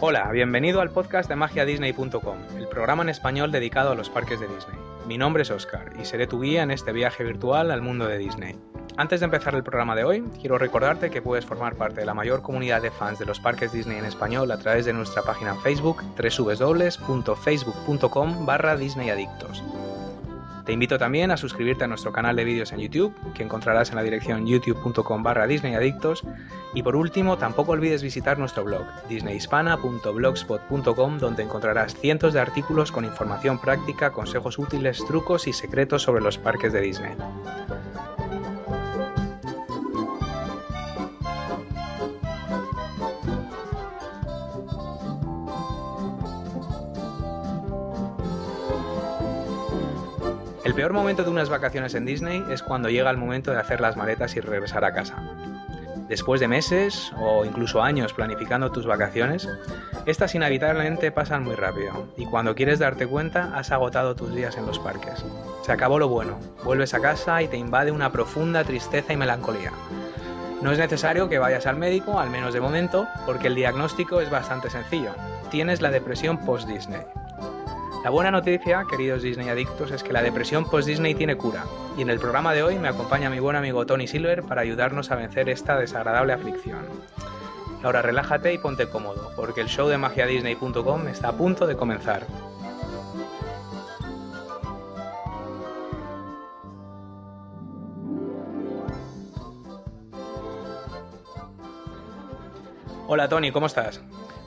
[0.00, 4.46] Hola, bienvenido al podcast de magiadisney.com, el programa en español dedicado a los parques de
[4.46, 4.78] Disney.
[5.06, 8.16] Mi nombre es Oscar y seré tu guía en este viaje virtual al mundo de
[8.16, 8.56] Disney.
[8.98, 12.14] Antes de empezar el programa de hoy, quiero recordarte que puedes formar parte de la
[12.14, 15.50] mayor comunidad de fans de los parques Disney en español a través de nuestra página
[15.50, 19.62] en Facebook www.facebook.com barra disneyadictos.
[20.64, 23.96] Te invito también a suscribirte a nuestro canal de vídeos en YouTube, que encontrarás en
[23.96, 26.24] la dirección youtube.com barra disneyadictos.
[26.74, 33.04] Y por último, tampoco olvides visitar nuestro blog, disneyhispana.blogspot.com, donde encontrarás cientos de artículos con
[33.04, 37.12] información práctica, consejos útiles, trucos y secretos sobre los parques de Disney.
[50.66, 53.80] El peor momento de unas vacaciones en Disney es cuando llega el momento de hacer
[53.80, 55.14] las maletas y regresar a casa.
[56.08, 59.48] Después de meses o incluso años planificando tus vacaciones,
[60.06, 64.66] estas inevitablemente pasan muy rápido y cuando quieres darte cuenta has agotado tus días en
[64.66, 65.24] los parques.
[65.62, 69.70] Se acabó lo bueno, vuelves a casa y te invade una profunda tristeza y melancolía.
[70.62, 74.30] No es necesario que vayas al médico, al menos de momento, porque el diagnóstico es
[74.30, 75.12] bastante sencillo.
[75.48, 77.02] Tienes la depresión post-Disney.
[78.06, 81.64] La buena noticia, queridos Disney adictos, es que la depresión post-Disney tiene cura,
[81.98, 85.10] y en el programa de hoy me acompaña mi buen amigo Tony Silver para ayudarnos
[85.10, 86.78] a vencer esta desagradable aflicción.
[87.82, 92.28] Ahora relájate y ponte cómodo, porque el show de magiadisney.com está a punto de comenzar.
[103.08, 104.00] Hola Tony, ¿cómo estás?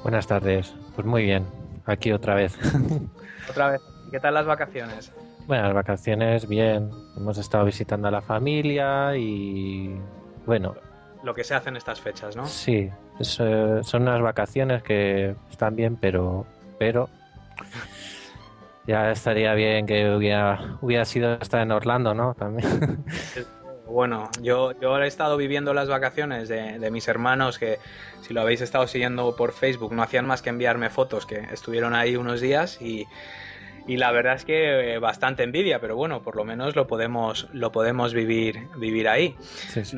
[0.04, 1.46] Buenas tardes, pues muy bien,
[1.86, 2.58] aquí otra vez.
[3.50, 5.12] Otra vez, ¿qué tal las vacaciones?
[5.48, 9.96] Bueno, las vacaciones bien, hemos estado visitando a la familia y
[10.46, 10.76] bueno.
[11.24, 12.46] Lo que se hace en estas fechas, ¿no?
[12.46, 16.46] Sí, es, eh, son unas vacaciones que están bien, pero,
[16.78, 17.10] pero
[18.88, 22.36] ya estaría bien que hubiera, hubiera sido estar en Orlando, ¿no?
[22.36, 23.04] También.
[23.90, 27.80] Bueno, yo, yo he estado viviendo las vacaciones de, de, mis hermanos que,
[28.22, 31.96] si lo habéis estado siguiendo por Facebook, no hacían más que enviarme fotos que estuvieron
[31.96, 33.08] ahí unos días y,
[33.88, 37.48] y la verdad es que eh, bastante envidia, pero bueno, por lo menos lo podemos,
[37.54, 39.36] lo podemos vivir, vivir ahí.
[39.70, 39.98] Sí, sí.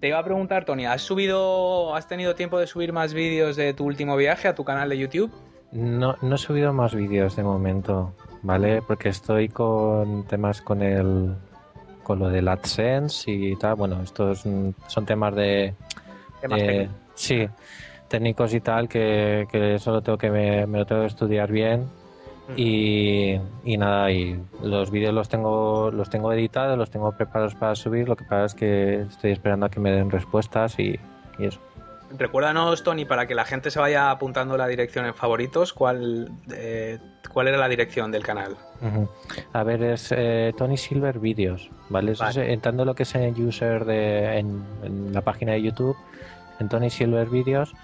[0.00, 3.74] Te iba a preguntar, Tony, ¿has subido, has tenido tiempo de subir más vídeos de
[3.74, 5.32] tu último viaje a tu canal de YouTube?
[5.72, 8.80] No, no he subido más vídeos de momento, ¿vale?
[8.82, 11.34] Porque estoy con temas con el
[12.04, 13.74] con lo del AdSense y tal.
[13.74, 15.74] Bueno, estos son temas de...
[16.40, 17.48] Temas eh, sí,
[18.06, 21.88] técnicos y tal que, que solo tengo que me, me, lo tengo que estudiar bien.
[22.56, 27.74] Y, y, nada y los vídeos los tengo los tengo editados los tengo preparados para
[27.74, 28.06] subir.
[28.06, 31.00] Lo que pasa es que estoy esperando a que me den respuestas y,
[31.38, 31.58] y eso
[32.16, 36.98] Recuérdanos, Tony, para que la gente se vaya apuntando la dirección en favoritos, ¿cuál, eh,
[37.32, 38.56] cuál era la dirección del canal?
[38.80, 39.08] Uh -huh.
[39.52, 42.14] A ver, es eh, Tony Silver Videos, ¿vale?
[42.14, 42.30] vale.
[42.30, 45.96] Es, entrando lo que es en user de, en, en, la página de YouTube,
[46.60, 47.74] en Tony Silver Videos,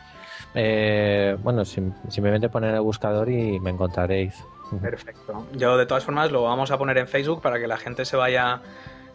[0.54, 4.34] eh, bueno, sim simplemente poner el buscador y me encontraréis.
[4.80, 5.46] Perfecto.
[5.54, 8.16] Yo, de todas formas, lo vamos a poner en Facebook para que la gente se
[8.16, 8.60] vaya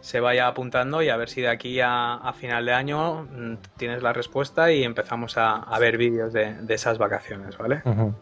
[0.06, 3.54] se vaya apuntando y a ver si de aquí a, a final de año mm,
[3.76, 7.82] tienes la respuesta y empezamos a, a ver vídeos de, de, esas vacaciones, ¿vale?
[7.84, 8.14] Uh -huh.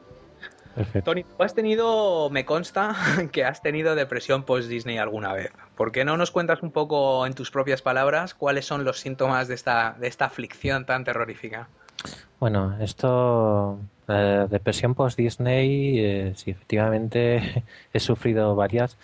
[0.74, 1.10] Perfecto.
[1.10, 2.96] Tony, tú has tenido, me consta,
[3.32, 5.52] que has tenido depresión post-Disney alguna vez.
[5.76, 9.46] ¿Por qué no nos cuentas un poco en tus propias palabras cuáles son los síntomas
[9.46, 11.68] de esta, de esta aflicción tan terrorífica?
[12.40, 17.62] Bueno, esto, la depresión post-Disney, eh, sí, efectivamente
[17.92, 18.96] he sufrido varias.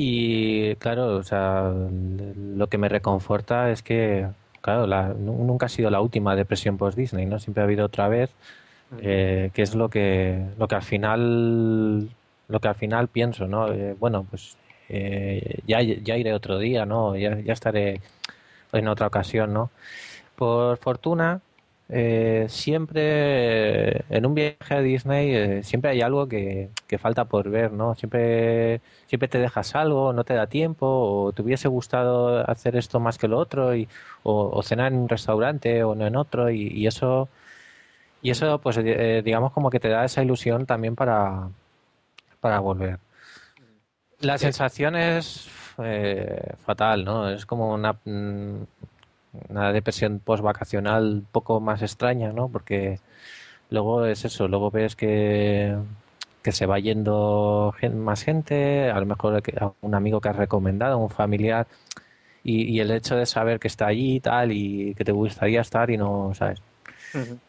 [0.00, 4.28] Y claro, o sea, lo que me reconforta es que,
[4.60, 7.40] claro, la, nunca ha sido la última depresión post-Disney, ¿no?
[7.40, 8.30] Siempre ha habido otra vez,
[9.02, 12.08] eh, que es lo que, lo que al final,
[12.46, 13.72] lo que al final pienso, ¿no?
[13.72, 14.56] Eh, bueno, pues
[14.88, 17.16] eh, ya, ya iré otro día, ¿no?
[17.16, 18.00] Ya, ya estaré
[18.72, 19.70] en otra ocasión, ¿no?
[20.36, 21.40] Por fortuna,
[21.90, 27.48] eh, siempre en un viaje a Disney eh, siempre hay algo que, que, falta por
[27.48, 27.94] ver, ¿no?
[27.94, 33.00] Siempre, siempre te dejas algo, no te da tiempo, o te hubiese gustado hacer esto
[33.00, 33.88] más que lo otro, y,
[34.22, 37.28] o, o cenar en un restaurante o no en otro, y, y eso,
[38.20, 41.48] y eso, pues eh, digamos como que te da esa ilusión también para,
[42.40, 42.98] para volver.
[44.20, 45.48] La sensación es
[46.66, 47.30] fatal, ¿no?
[47.30, 47.96] Es como una
[49.48, 52.48] una depresión post-vacacional un poco más extraña, ¿no?
[52.48, 53.00] Porque
[53.70, 55.76] luego es eso, luego ves que,
[56.42, 59.42] que se va yendo más gente, a lo mejor
[59.80, 61.66] un amigo que has recomendado, un familiar,
[62.44, 65.90] y, el hecho de saber que está allí y tal, y que te gustaría estar
[65.90, 66.62] y no, ¿sabes?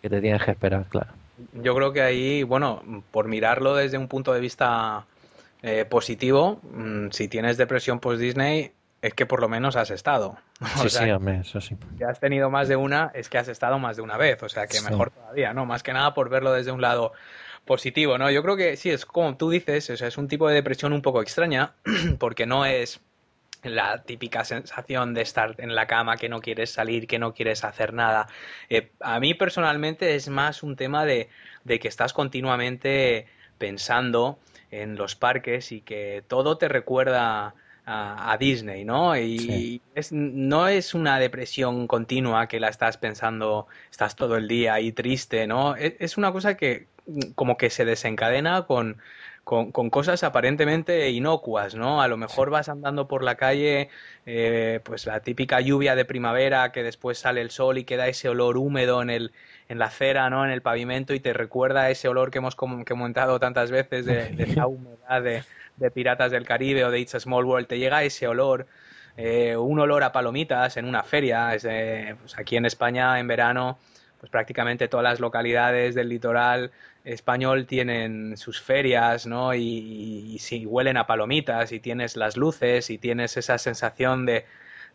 [0.01, 1.11] Que te tienes que esperar, claro.
[1.53, 2.81] Yo creo que ahí, bueno,
[3.11, 5.05] por mirarlo desde un punto de vista
[5.61, 10.37] eh, positivo, mm, si tienes depresión post-Disney, es que por lo menos has estado.
[10.81, 11.05] Sí, sí,
[11.41, 11.77] eso sí.
[11.97, 14.49] Si has tenido más de una, es que has estado más de una vez, o
[14.49, 15.65] sea que mejor todavía, ¿no?
[15.65, 17.13] Más que nada por verlo desde un lado
[17.65, 18.29] positivo, ¿no?
[18.29, 21.21] Yo creo que sí, es como tú dices, es un tipo de depresión un poco
[21.21, 21.73] extraña,
[22.19, 22.99] porque no es
[23.63, 27.63] la típica sensación de estar en la cama, que no quieres salir, que no quieres
[27.63, 28.27] hacer nada.
[28.69, 31.29] Eh, a mí personalmente es más un tema de,
[31.63, 34.39] de que estás continuamente pensando
[34.71, 37.53] en los parques y que todo te recuerda
[37.85, 39.17] a, Disney, ¿no?
[39.17, 39.81] Y
[40.11, 45.47] no es una depresión continua que la estás pensando, estás todo el día ahí triste,
[45.47, 45.75] ¿no?
[45.75, 46.87] Es, es una cosa que
[47.35, 48.97] como que se desencadena con,
[49.43, 52.01] con, cosas aparentemente inocuas, ¿no?
[52.03, 53.89] A lo mejor vas andando por la calle,
[54.27, 58.29] eh, pues la típica lluvia de primavera que después sale el sol y queda ese
[58.29, 59.31] olor húmedo en el
[59.67, 60.45] en la acera, ¿no?
[60.45, 64.47] En el pavimento y te recuerda ese olor que hemos comentado tantas veces de, de
[64.55, 65.43] la humedad de,
[65.79, 68.67] de Piratas del Caribe o de It's a Small World, te llega ese olor,
[69.17, 71.55] eh, un olor a palomitas en una feria.
[71.55, 71.63] Es,
[72.19, 73.79] pues aquí en España, en verano,
[74.19, 76.71] pues prácticamente todas las localidades del litoral
[77.05, 79.53] español tienen sus ferias, ¿no?
[79.55, 84.45] Y, si huelen a palomitas y tienes las luces y tienes esa sensación de,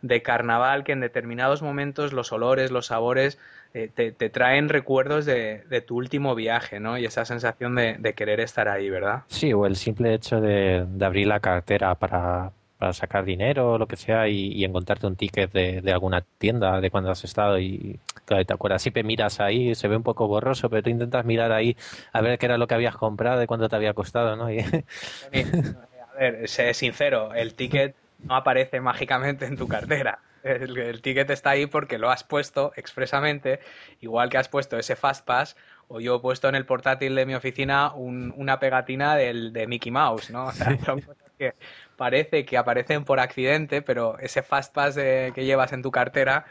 [0.01, 3.39] de carnaval que en determinados momentos los olores, los sabores
[3.77, 6.97] eh, te, traen recuerdos de, tu último viaje, ¿no?
[6.97, 9.23] Y esa sensación de, querer estar ahí, ¿verdad?
[9.27, 12.53] Sí, o el simple hecho de, abrir la cartera para,
[12.93, 17.11] sacar dinero o lo que sea y, encontrarte un ticket de, alguna tienda de cuando
[17.11, 20.81] has estado y claro, te acuerdas, siempre miras ahí, se ve un poco borroso, pero
[20.81, 21.75] tú intentas mirar ahí
[22.13, 24.45] a ver qué era lo que habías comprado y cuánto te había costado, ¿no?
[24.45, 27.93] a ver, sé sincero, el ticket
[28.23, 33.59] no aparece mágicamente en tu cartera el, ticket está ahí porque lo has puesto expresamente,
[33.99, 35.57] igual que has puesto ese Fast Pass,
[35.87, 39.91] o yo he puesto en el portátil de mi oficina una pegatina del, de Mickey
[39.91, 40.45] Mouse, ¿no?
[40.47, 41.53] O sea, son cosas que
[41.97, 46.45] parece que aparecen por accidente, pero ese Fast Pass que llevas en tu cartera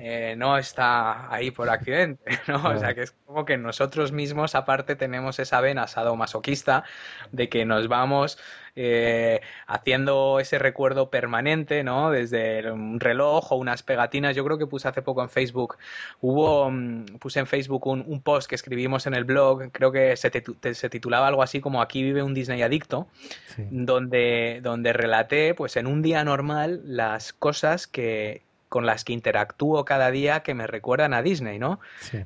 [0.00, 2.62] eh, no está ahí por accidente, ¿no?
[2.68, 6.84] O sea, que es como que nosotros mismos, aparte, tenemos esa vena sadomasoquista
[7.32, 8.38] de que nos vamos
[8.76, 12.12] eh, haciendo ese recuerdo permanente, ¿no?
[12.12, 14.36] Desde un reloj o unas pegatinas.
[14.36, 15.78] Yo creo que puse hace poco en Facebook,
[16.20, 20.30] hubo, mm, puse en Facebook un, post que escribimos en el blog, creo que se,
[20.74, 23.08] se, titulaba algo así como Aquí vive un Disney adicto,
[23.56, 29.84] donde, donde relaté, pues en un día normal, las cosas que, con las que interactúo
[29.84, 31.80] cada día que me recuerdan a Disney, ¿no?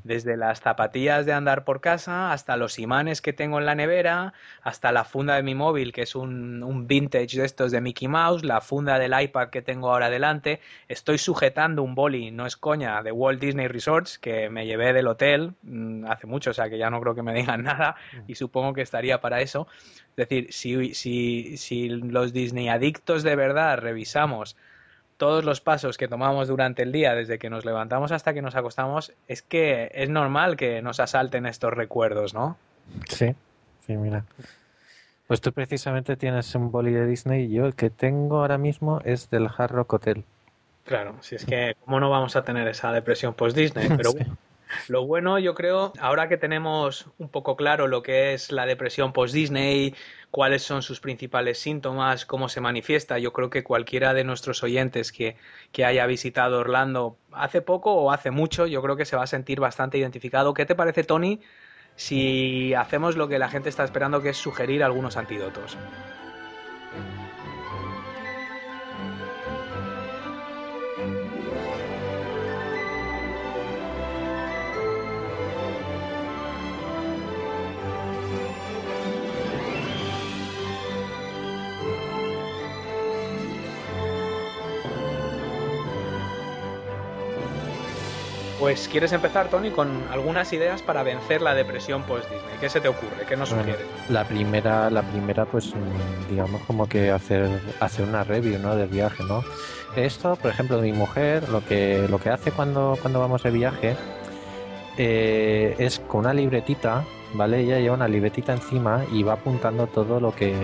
[0.04, 4.34] Desde las zapatillas de andar por casa hasta los imanes que tengo en la nevera,
[4.62, 8.08] hasta la funda de mi móvil, que es un, un, vintage de estos de Mickey
[8.08, 10.60] Mouse, la funda del iPad que tengo ahora delante.
[10.88, 15.06] Estoy sujetando un boli, no es coña, de Walt Disney Resorts, que me llevé del
[15.06, 18.24] hotel mm, hace mucho, o sea que ya no creo que me digan nada mm.
[18.26, 19.68] y supongo que estaría para eso.
[20.10, 24.56] Es decir, si, si, si los Disney adictos de verdad revisamos
[25.22, 28.56] todos los pasos que tomamos durante el día, desde que nos levantamos hasta que nos
[28.56, 32.56] acostamos, es que es normal que nos asalten estos recuerdos, ¿no?
[33.08, 33.32] Sí,
[33.86, 34.24] sí, mira.
[35.28, 39.00] Pues tú precisamente tienes un boli de Disney y yo el que tengo ahora mismo
[39.04, 40.24] es del Hard Rock Hotel.
[40.86, 44.36] Claro, si es que cómo no vamos a tener esa depresión post-Disney, pero bueno.
[44.88, 49.12] Lo bueno, yo creo, ahora que tenemos un poco claro lo que es la depresión
[49.12, 49.94] post-Disney,
[50.30, 55.12] cuáles son sus principales síntomas, cómo se manifiesta, yo creo que cualquiera de nuestros oyentes
[55.12, 55.36] que,
[55.72, 59.26] que haya visitado Orlando hace poco o hace mucho, yo creo que se va a
[59.26, 60.54] sentir bastante identificado.
[60.54, 61.40] ¿Qué te parece, Tony,
[61.96, 65.76] si hacemos lo que la gente está esperando, que es sugerir algunos antídotos?
[88.62, 92.58] Pues quieres empezar, Tony, con algunas ideas para vencer la depresión post-Disney.
[92.60, 93.26] ¿Qué se te ocurre?
[93.28, 93.84] ¿Qué nos sugieres?
[94.08, 97.50] la primera, la primera, pues mm, digamos como que hacer,
[97.80, 98.76] hacer una review ¿no?
[98.76, 99.42] del viaje, ¿no?
[99.96, 103.96] Esto, por ejemplo, mi mujer, lo que, lo que hace cuando, cuando vamos de viaje
[104.96, 107.02] eh, es con una libretita
[107.34, 107.60] ¿vale?
[107.60, 110.54] Ella lleva una libretita encima y va apuntando todo lo que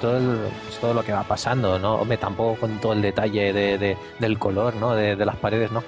[0.00, 0.18] todo,
[0.64, 1.96] pues, todo lo que va pasando, ¿no?
[1.96, 4.94] Hombre, tampoco con todo el detalle de, del color, ¿no?
[4.94, 5.82] De, las paredes, ¿no?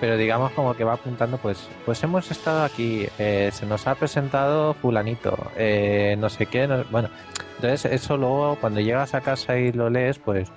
[0.00, 3.94] Pero digamos como que va apuntando, pues, pues hemos estado aquí, eh, se nos ha
[3.94, 7.10] presentado fulanito, eh, no sé qué, bueno,
[7.56, 10.50] entonces eso luego cuando llegas a casa y lo lees, pues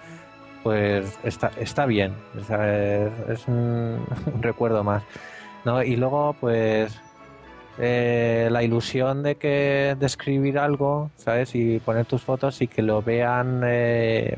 [0.63, 2.13] pues está, está bien,
[3.29, 4.05] es, un,
[4.39, 5.03] recuerdo más.
[5.65, 5.83] ¿no?
[5.83, 6.97] Y luego, pues,
[7.77, 11.53] eh, la ilusión de que de escribir algo, ¿sabes?
[11.55, 14.37] Y poner tus fotos y que lo vean, eh,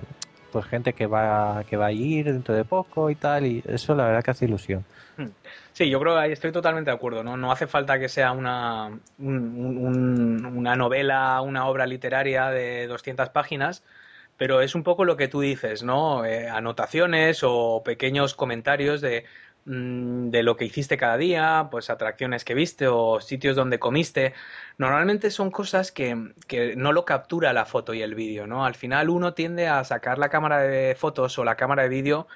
[0.55, 3.93] pues, gente que va, que va a ir dentro de poco y tal, y eso
[3.93, 4.85] la verdad que hace ilusión.
[5.17, 5.27] Hmm.
[5.73, 7.35] Sí, yo creo que ahí estoy totalmente de acuerdo, ¿no?
[7.35, 13.83] No hace falta que sea una, una novela, una obra literaria de 200 páginas,
[14.37, 16.23] pero es un poco lo que tú dices, ¿no?
[16.23, 19.25] Eh, anotaciones o pequeños comentarios de,
[19.65, 24.33] mm, de lo que hiciste cada día, pues atracciones que viste o sitios donde comiste.
[24.77, 28.65] Normalmente son cosas que, que no lo captura la foto y el vídeo, ¿no?
[28.65, 32.27] Al final uno tiende a sacar la cámara de fotos o la cámara de vídeo.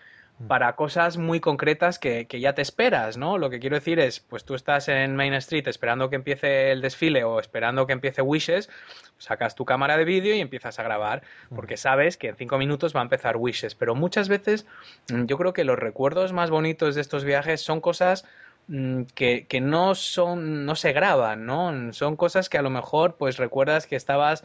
[0.47, 3.37] Para cosas muy concretas que, ya te esperas, ¿no?
[3.37, 6.81] Lo que quiero decir es, pues tú estás en Main Street esperando que empiece el
[6.81, 8.69] desfile o esperando que empiece Wishes,
[9.17, 11.55] sacas tu cámara de vídeo y empiezas a grabar, mm.
[11.55, 13.75] porque sabes que en cinco minutos va a empezar Wishes.
[13.75, 14.65] Pero muchas veces
[15.11, 18.25] mm, yo creo que los recuerdos más bonitos de estos viajes son cosas
[19.15, 21.91] que, que, no son, no se graban, ¿no?
[21.91, 24.43] Son cosas que a lo mejor pues recuerdas que estabas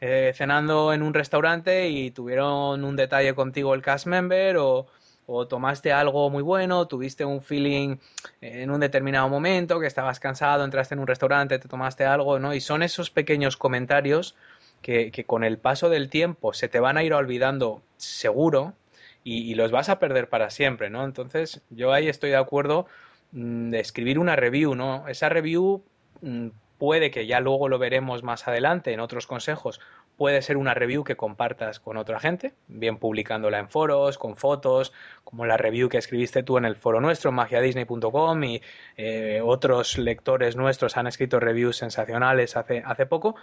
[0.00, 4.86] eh, cenando en un restaurante y tuvieron un detalle contigo el cast member o
[5.26, 7.96] o tomaste algo muy bueno, tuviste un feeling
[8.40, 12.54] en un determinado momento, que estabas cansado, entraste en un restaurante, te tomaste algo, ¿no?
[12.54, 14.36] Y son esos pequeños comentarios
[14.82, 18.74] que, con el paso del tiempo se te van a ir olvidando seguro
[19.22, 21.04] y, los vas a perder para siempre, ¿no?
[21.04, 22.86] Entonces yo ahí estoy de acuerdo
[23.32, 25.08] mm, de escribir una review, ¿no?
[25.08, 25.82] Esa review
[26.20, 26.48] mm,
[26.84, 29.80] puede que ya luego lo veremos más adelante en otros consejos,
[30.18, 34.92] puede ser una review que compartas con otra gente, bien publicándola en foros, con fotos,
[35.24, 38.60] como la review que escribiste tú en el foro nuestro, magiadisney.com, y
[38.98, 43.34] eh, otros lectores nuestros han escrito reviews sensacionales hace, hace poco,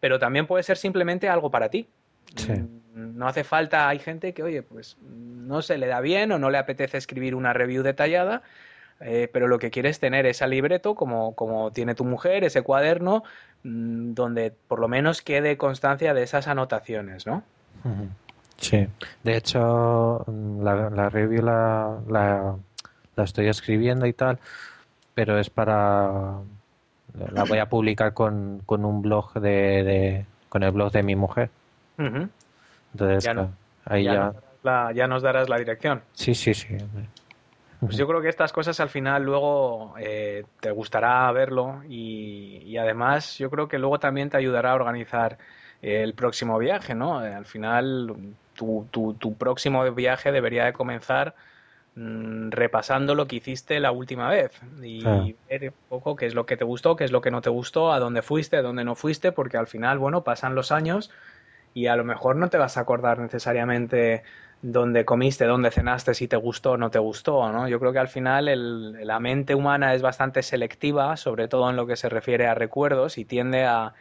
[0.00, 1.90] pero también puede ser simplemente algo para ti.
[2.48, 6.38] Mm, no hace falta, hay gente que, oye, pues no se le da bien o
[6.38, 8.42] no le apetece escribir una review detallada
[9.00, 13.24] eh, pero lo que quieres tener ese libreto, como, como tiene tu mujer, ese cuaderno,
[13.62, 17.42] mm, donde por lo menos quede constancia de esas anotaciones, ¿no?
[18.56, 18.88] Sí,
[19.22, 22.56] de hecho, mm, la, review la, la,
[23.22, 24.38] estoy escribiendo y tal,
[25.14, 26.40] pero es para.
[27.32, 31.48] La voy a publicar con, con un blog de, con el blog de mi mujer.
[31.98, 33.48] Entonces, ya
[33.86, 34.34] ahí ya.
[34.94, 36.02] ya nos darás la dirección.
[36.12, 36.76] Sí, sí, sí.
[37.80, 43.38] Pues yo creo que estas cosas al final luego eh, te gustará verlo y, además
[43.38, 45.38] yo creo que luego también te ayudará a organizar
[45.82, 47.24] el próximo viaje, ¿no?
[47.24, 48.14] Eh, al final
[48.54, 51.34] tu, tu, próximo viaje debería de comenzar
[51.94, 54.52] mm, repasando lo que hiciste la última vez
[54.82, 55.02] y
[55.48, 57.50] ver un poco qué es lo que te gustó, qué es lo que no te
[57.50, 61.10] gustó, a dónde fuiste, a dónde no fuiste, porque al final, bueno, pasan los años
[61.74, 64.22] y a lo mejor no te vas a acordar necesariamente
[64.72, 67.68] dónde comiste, dónde cenaste, si te gustó o no te gustó, ¿no?
[67.68, 71.76] Yo creo que al final el, la mente humana es bastante selectiva, sobre todo en
[71.76, 73.94] lo que se refiere a recuerdos, y tiende a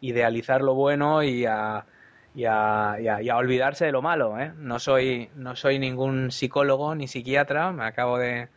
[0.00, 1.86] idealizar lo bueno y a,
[2.34, 4.52] y a, y a, olvidarse de lo malo, ¿eh?
[4.56, 8.48] No soy, no soy ningún psicólogo ni psiquiatra, me acabo de,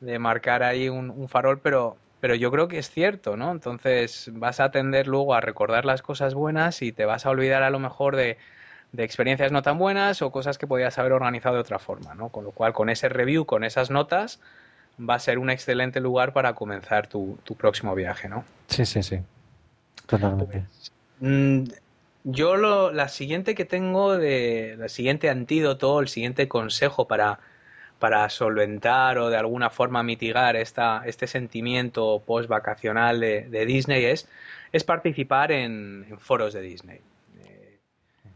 [0.00, 3.50] de marcar ahí un, un farol, pero, pero yo creo que es cierto, ¿no?
[3.50, 7.64] Entonces vas a tender luego a recordar las cosas buenas y te vas a olvidar
[7.64, 8.38] a lo mejor de
[8.92, 12.28] de experiencias no tan buenas o cosas que podías haber organizado de otra forma, ¿no?
[12.28, 14.38] Con lo cual, con ese review, con esas notas,
[15.00, 18.44] va a ser un excelente lugar para comenzar tu, próximo viaje, ¿no?
[18.68, 19.18] Sí, sí, sí.
[20.06, 20.64] Totalmente.
[21.20, 21.64] Mm,
[22.24, 27.40] yo lo, la siguiente que tengo de, el siguiente antídoto, el siguiente consejo para,
[27.98, 34.28] para solventar o de alguna forma mitigar esta, este sentimiento post-vacacional de, Disney es,
[34.70, 37.00] es participar en foros de Disney.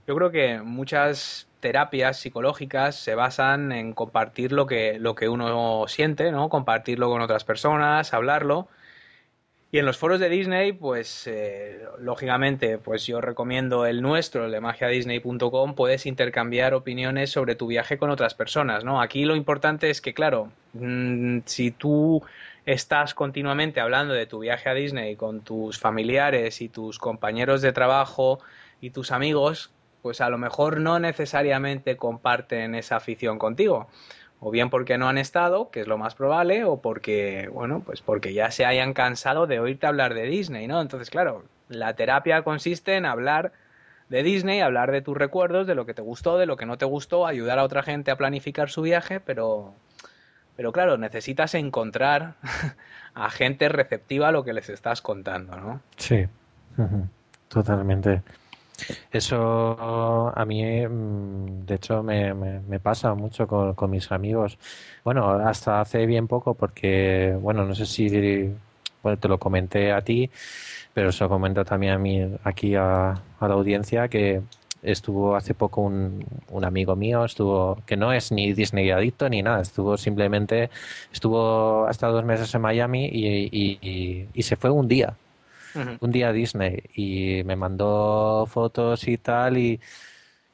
[0.07, 5.85] Yo creo que muchas terapias psicológicas se basan en compartir lo que, lo que uno
[5.89, 6.49] siente, ¿no?
[6.49, 8.69] Compartirlo con otras personas, hablarlo.
[9.73, 14.53] Y en los foros de Disney, pues eh, lógicamente, pues yo recomiendo el nuestro, el
[14.53, 19.01] de magiadisney.com, puedes intercambiar opiniones sobre tu viaje con otras personas, ¿no?
[19.01, 22.23] Aquí lo importante es que, claro, mm, si tú
[22.65, 27.73] estás continuamente hablando de tu viaje a Disney con tus familiares y tus compañeros de
[27.73, 28.39] trabajo
[28.81, 29.73] y tus amigos,
[30.03, 33.89] pues a lo mejor no necesariamente comparten esa afición contigo.
[34.39, 38.03] o bien porque no han estado, que es lo más probable, o porque, bueno, pues
[38.03, 40.83] porque ya se hayan cansado de oírte hablar de Disney, ¿no?
[40.83, 43.53] Entonces, claro, la terapia consiste en hablar
[44.09, 46.79] de Disney, hablar de tus recuerdos, de lo que te gustó, de lo que no
[46.79, 49.75] te gustó, ayudar a otra gente a planificar su viaje, pero,
[50.57, 52.35] pero claro, necesitas encontrar
[53.15, 55.81] a gente receptiva a lo que les estás contando, ¿no?
[55.97, 56.27] Sí,
[57.49, 58.23] totalmente.
[59.11, 64.59] Eso a mí, mm, de hecho, me, pasa mucho con, con, mis amigos.
[65.05, 68.09] Bueno, hasta hace bien poco, porque, bueno, no sé si
[69.03, 70.31] bueno, te lo comenté a ti,
[70.95, 74.43] pero se lo comento también a mí, aquí a, a la audiencia, que
[74.83, 79.43] estuvo hace poco un, un, amigo mío, estuvo que no es ni Disney adicto ni
[79.43, 80.71] nada, estuvo simplemente,
[81.13, 85.17] estuvo hasta dos meses en Miami y, y se fue un día
[86.01, 89.81] un día Disney y me mandó fotos y tal y,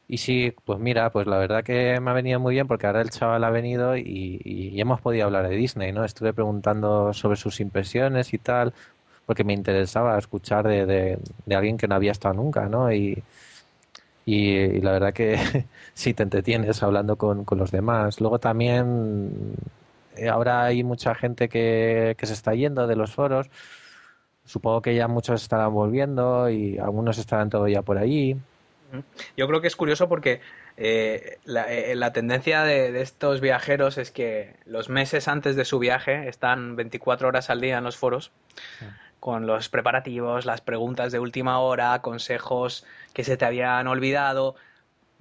[0.08, 3.00] y sí, pues mira, pues la verdad que me ha venido muy bien porque ahora
[3.02, 6.04] el chaval ha venido y, y, hemos podido hablar de Disney, ¿no?
[6.04, 8.74] Estuve preguntando sobre sus impresiones y tal
[9.26, 10.86] porque me interesaba escuchar de,
[11.46, 12.92] de, alguien que no había estado nunca, ¿no?
[12.92, 13.22] Y,
[14.26, 15.38] y, la verdad que
[15.94, 18.20] sí te entretienes hablando con, con los demás.
[18.20, 19.54] Luego también
[20.16, 23.48] eh, ahora hay mucha gente que, que se está yendo de los foros
[24.44, 28.36] Supongo que ya muchos estarán volviendo y algunos estarán todavía por allí.
[29.36, 30.40] Yo creo que es curioso porque
[30.76, 36.28] eh, eh, la, tendencia de, estos viajeros es que los meses antes de su viaje
[36.28, 38.32] están 24 horas al día en los foros
[39.20, 44.56] con los preparativos, las preguntas de última hora, consejos que se te habían olvidado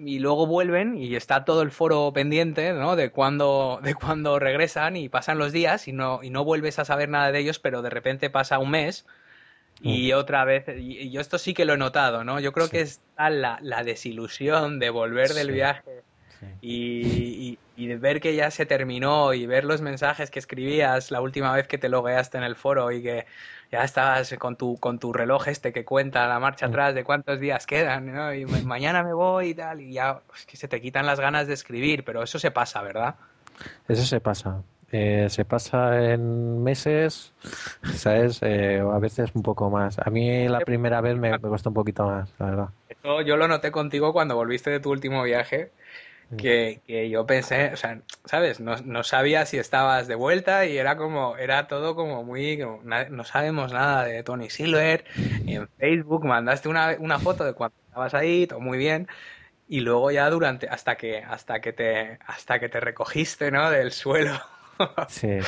[0.05, 2.95] y luego vuelven y está todo el foro pendiente ¿no?
[2.95, 6.85] de cuando de cuando regresan y pasan los días y no y no vuelves a
[6.85, 9.05] saber nada de ellos pero de repente pasa un mes
[9.81, 10.17] y mm.
[10.17, 13.29] otra vez y, yo esto sí que lo he notado no yo creo que está
[13.29, 16.03] la, la, desilusión de volver del viaje
[16.61, 21.21] y, y, de ver que ya se terminó y ver los mensajes que escribías la
[21.21, 23.25] última vez que te logueaste en el foro y que
[23.71, 26.69] ya estabas con tu, con tu reloj este que cuenta la marcha mm.
[26.69, 28.33] atrás de cuántos días quedan, ¿no?
[28.33, 31.47] Y mañana me voy y tal, y ya es que se te quitan las ganas
[31.47, 33.15] de escribir, pero eso se pasa, ¿verdad?
[33.87, 34.61] Eso se pasa.
[34.93, 37.33] Eh, se pasa en meses,
[37.95, 38.39] ¿sabes?
[38.41, 39.97] Eh, a veces un poco más.
[39.99, 42.69] A mí la primera vez me, me costó un poquito más, la verdad.
[42.89, 45.71] Eso yo lo noté contigo cuando volviste de tu último viaje
[46.37, 48.59] que, que, yo pensé, o sea, ¿sabes?
[48.59, 53.23] No, no, sabía si estabas de vuelta y era como, era todo como muy, no
[53.23, 55.05] sabemos nada de Tony Silver.
[55.45, 59.07] Y en Facebook mandaste una, una foto de cuando estabas ahí, todo muy bien.
[59.67, 63.69] Y luego ya durante, hasta que, hasta que te, hasta que te recogiste, ¿no?
[63.69, 64.39] Del suelo.
[65.07, 65.39] sí.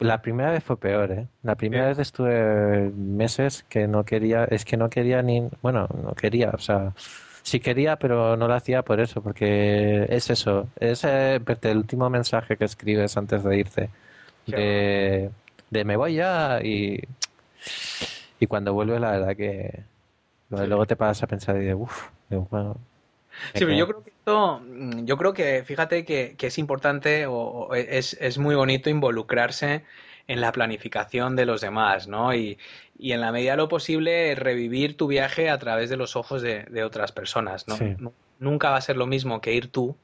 [0.00, 1.28] La primera vez fue peor, ¿eh?
[1.42, 6.14] La primera vez estuve meses que no quería, es que no quería ni, bueno, no
[6.14, 6.94] quería, o sea,
[7.42, 12.10] sí quería, pero no lo hacía por eso, porque es eso, es eh, el último
[12.10, 13.90] mensaje que escribes antes de irte,
[14.46, 15.30] de,
[15.70, 17.00] de me voy ya y,
[18.38, 19.84] y cuando vuelve la verdad que
[20.50, 22.76] luego te pasas a pensar y de uff, bueno,
[23.54, 24.60] Sí, pero yo creo que esto,
[25.04, 29.84] yo creo que, fíjate que, que es importante o, es, es, muy bonito involucrarse
[30.30, 32.32] en la planificación de los demás, ¿no?
[32.32, 32.56] Y,
[32.96, 36.40] y en la medida de lo posible revivir tu viaje a través de los ojos
[36.40, 37.66] de, otras personas.
[37.66, 38.12] ¿no?
[38.38, 39.96] Nunca va a ser lo mismo que ir tú,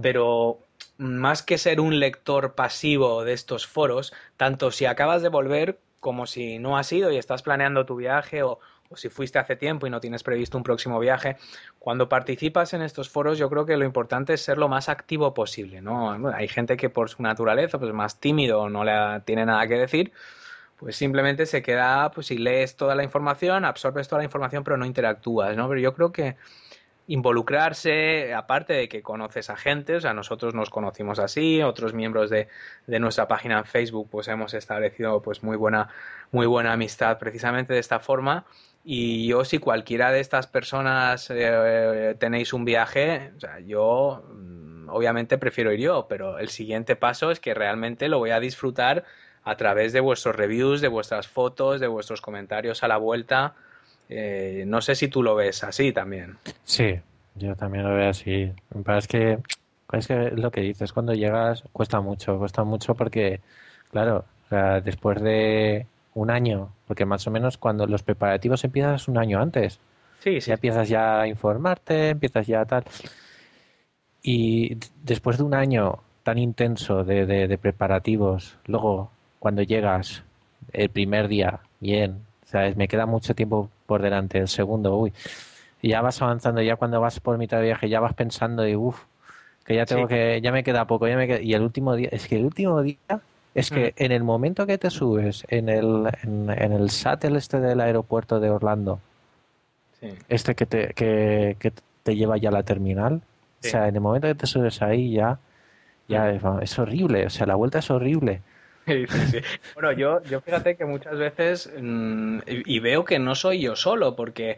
[0.00, 0.58] pero
[0.96, 6.26] más que ser un lector pasivo de estos foros, tanto si acabas de volver como
[6.26, 8.58] si no has ido y estás planeando tu viaje o,
[8.92, 11.36] o si fuiste hace tiempo y no tienes previsto un próximo viaje,
[11.78, 15.34] cuando participas en estos foros yo creo que lo importante es ser lo más activo
[15.34, 16.28] posible, ¿no?
[16.28, 20.12] hay gente que por su naturaleza pues más tímido no le tiene nada que decir,
[20.76, 24.76] pues simplemente se queda, pues si lees toda la información, absorbes toda la información, pero
[24.76, 25.68] no interactúas, ¿no?
[25.68, 26.36] Pero yo creo que
[27.06, 32.30] involucrarse, aparte de que conoces a gente, o sea, nosotros nos conocimos así, otros miembros
[32.30, 32.48] de,
[32.86, 35.88] de, nuestra página en Facebook, pues hemos establecido pues muy buena,
[36.30, 38.44] muy buena amistad precisamente de esta forma.
[38.84, 44.88] Y yo, si cualquiera de estas personas eh, tenéis un viaje, o sea, yo mm,
[44.88, 49.04] obviamente prefiero ir yo, pero el siguiente paso es que realmente lo voy a disfrutar
[49.44, 53.54] a través de vuestros reviews, de vuestras fotos, de vuestros comentarios a la vuelta.
[54.08, 56.36] Eh, no sé si tú lo ves así también.
[56.64, 56.98] Sí,
[57.36, 58.52] yo también lo veo así.
[58.84, 59.38] Parece que
[59.92, 63.40] es que lo que dices, cuando llegas cuesta mucho, cuesta mucho porque,
[63.90, 64.24] claro,
[64.82, 69.78] después de un año, porque más o menos cuando los preparativos empiezas un año antes.
[70.20, 70.48] Sí, sí.
[70.48, 72.84] Ya empiezas ya a informarte, empiezas ya a tal.
[74.22, 80.22] Y después de un año tan intenso de, de preparativos, luego cuando llegas
[80.72, 82.76] el primer día, bien, ¿sabes?
[82.76, 85.12] Me queda mucho tiempo por delante, el segundo, uy.
[85.80, 88.76] Y ya vas avanzando, ya cuando vas por mitad de viaje, ya vas pensando y
[88.76, 89.02] uff,
[89.64, 92.28] que ya tengo que, ya me queda poco, ya me y el último día, es
[92.28, 93.20] que el último día
[93.54, 94.02] es que mm.
[94.02, 98.50] en el momento que te subes en el, en, el shuttle este del aeropuerto de
[98.50, 99.00] Orlando,
[100.28, 103.22] este que te, que, te lleva ya a la terminal,
[103.64, 105.38] o sea, en el momento que te subes ahí ya,
[106.08, 106.62] ya mm.
[106.62, 108.40] es, horrible, o sea, la vuelta es horrible.
[109.74, 114.16] Bueno, yo, yo fíjate que muchas veces, mm, y veo que no soy yo solo,
[114.16, 114.56] porque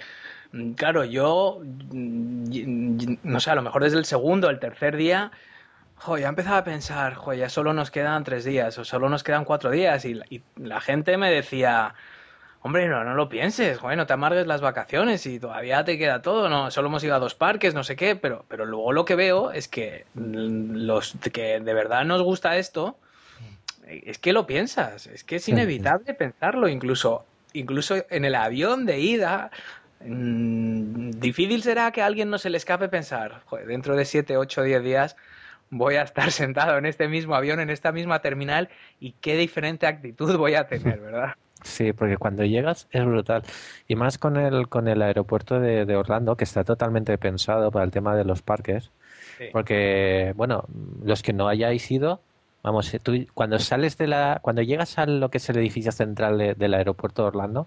[0.77, 5.33] Claro, yo, no sé, a lo mejor desde el segundo, el tercer día,
[5.97, 9.23] jo, ya empezaba a pensar, jo, ya solo nos quedan tres días o solo nos
[9.23, 10.21] quedan cuatro días y,
[10.57, 11.95] la gente me decía,
[12.63, 16.23] hombre, no, no lo pienses, joder, no te amargues las vacaciones y todavía te queda
[16.23, 19.05] todo, no, solo hemos ido a dos parques, no sé qué, pero, pero luego lo
[19.05, 22.99] que veo es que los que de verdad nos gusta esto,
[23.87, 28.99] es que lo piensas, es que es inevitable pensarlo, incluso, incluso en el avión de
[29.01, 29.51] ida,
[30.07, 34.63] Mm, difícil será que a alguien no se le escape pensar, dentro de 7, 8,
[34.63, 35.17] 10 días
[35.71, 38.69] voy a estar sentado en este mismo avión, en esta misma terminal
[39.01, 41.35] y qué diferente actitud voy a tener, ¿verdad?
[41.63, 43.43] Sí, porque cuando llegas es brutal.
[43.89, 47.91] Y más con el, con el aeropuerto de, Orlando, que está totalmente pensado para el
[47.91, 48.91] tema de los parques.
[49.51, 50.65] Porque, bueno,
[51.03, 52.21] los que no hayáis ido,
[52.63, 56.55] vamos, tú, cuando sales de la, cuando llegas a lo que es el edificio central
[56.57, 57.67] del aeropuerto de Orlando,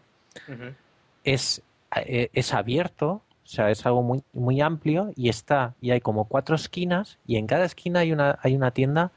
[1.24, 1.64] es
[1.96, 6.26] eh, es abierto, o sea, es algo muy, muy amplio y está, y hay como
[6.26, 9.12] cuatro esquinas y en cada esquina hay una, hay una tienda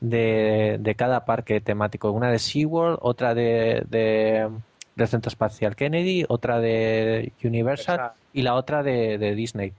[0.00, 2.10] de, de cada parque temático.
[2.10, 4.50] Una de SeaWorld, otra de, de,
[4.96, 9.72] del Centro Espacial Kennedy, otra de Universal y la otra de, de Disney.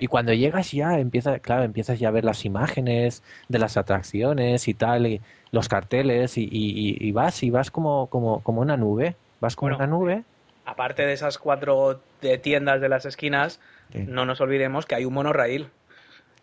[0.00, 4.68] Y cuando llegas ya empieza, claro, empiezas ya a ver las imágenes de las atracciones
[4.68, 9.16] y tal, y los carteles, y, y, vas, y vas como, como, como una nube,
[9.40, 10.24] vas como una nube
[10.66, 12.02] aparte de esas cuatro
[12.42, 13.60] tiendas de las esquinas,
[13.94, 15.70] no nos olvidemos que hay un monorraíl.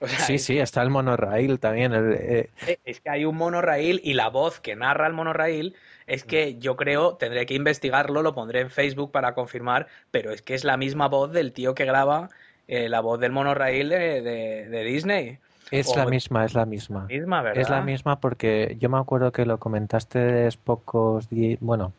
[0.05, 1.93] sí, sí, está el monorraíl también.
[1.93, 5.75] Eh, eh, es que hay un monorraíl y la voz que narra el monorraíl
[6.07, 10.41] es que yo creo, tendré que investigarlo, lo pondré en Facebook para confirmar, pero es
[10.41, 12.29] que es la misma voz del tío que graba
[12.67, 15.39] eh, la voz del monorraíl de, Disney.
[15.71, 17.07] Es la misma, es la misma.
[17.09, 21.93] Es la misma porque yo me acuerdo que lo comentaste pocos días, bueno,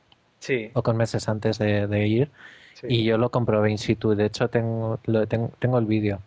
[0.44, 0.70] sí.
[0.72, 2.30] pocos meses antes de, ir
[2.82, 4.14] y yo lo comprobé in situ.
[4.14, 4.98] De hecho, tengo,
[5.58, 6.20] tengo, el vídeo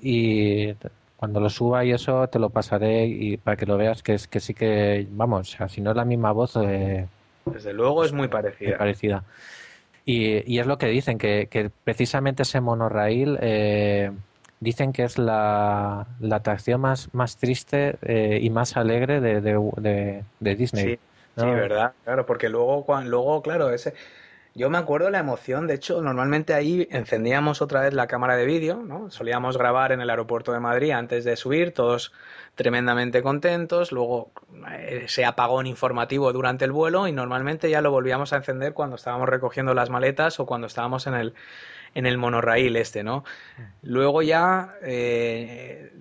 [0.00, 0.72] y
[1.16, 4.28] cuando lo suba y eso te lo pasaré y para que lo veas que es
[4.28, 6.56] que sí que vamos, si no es la misma voz.
[6.56, 7.06] Eh,
[7.44, 8.78] Desde luego es muy parecida.
[8.78, 9.24] parecida.
[10.06, 14.10] Y, y, es lo que dicen, que, que precisamente ese monorail eh,
[14.58, 20.24] dicen que es la, la atracción más, más triste eh, y más alegre de, de,
[20.40, 20.84] de Disney.
[20.84, 20.98] Sí,
[21.36, 21.92] ¿verdad?
[22.04, 23.94] Claro, porque luego, cuando, luego, claro, ese...
[24.52, 28.46] Yo me acuerdo la emoción, de hecho, normalmente ahí encendíamos otra vez la cámara de
[28.46, 29.08] vídeo, ¿no?
[29.08, 32.12] Solíamos grabar en el aeropuerto de Madrid antes de subir, todos
[32.56, 34.32] tremendamente contentos, luego
[34.72, 38.96] eh, ese apagón informativo durante el vuelo y normalmente ya lo volvíamos a encender cuando
[38.96, 41.34] estábamos recogiendo las maletas o cuando estábamos en el,
[41.94, 43.24] en el monorraíl este, ¿no?
[43.82, 45.92] Luego ya, eh,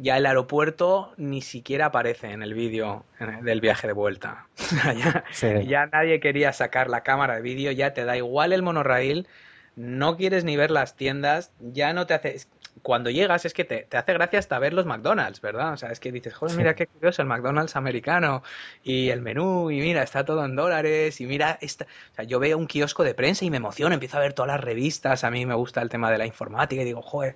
[0.00, 3.04] ya el aeropuerto ni siquiera aparece en el vídeo
[3.42, 4.46] del viaje de vuelta.
[4.96, 5.24] ya,
[5.60, 9.28] ya, nadie quería sacar la cámara de vídeo, ya te da igual el monorraíl,
[9.76, 12.38] no quieres ni ver las tiendas, ya no te hace
[12.86, 15.72] cuando llegas es que te, hace gracia hasta ver los McDonald's, ¿verdad?
[15.72, 18.44] O sea, es que dices, joder, mira qué curioso el McDonald's americano
[18.84, 21.84] y el menú y mira, está todo en dólares y mira, esta...
[21.84, 24.52] o sea, yo veo un kiosco de prensa y me emociono, empiezo a ver todas
[24.52, 27.34] las revistas, a mí me gusta el tema de la informática y digo, joder,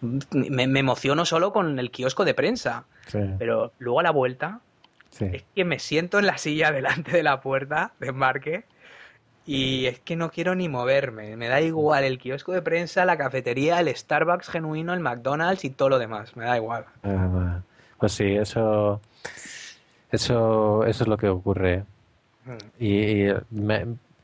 [0.00, 2.86] me, emociono solo con el kiosco de prensa,
[3.38, 4.60] pero luego a la vuelta
[5.20, 8.64] es que me siento en la silla delante de la puerta de embarque
[9.46, 11.36] y es que no quiero ni moverme.
[11.36, 15.70] Me da igual el kiosco de prensa, la cafetería, el Starbucks genuino, el McDonald's y
[15.70, 16.36] todo lo demás.
[16.36, 16.84] Me da igual.
[17.04, 17.60] Ah,
[17.98, 19.00] pues sí, eso,
[20.10, 21.84] eso, eso es lo que ocurre.
[22.44, 22.56] Hmm.
[22.80, 23.26] Y,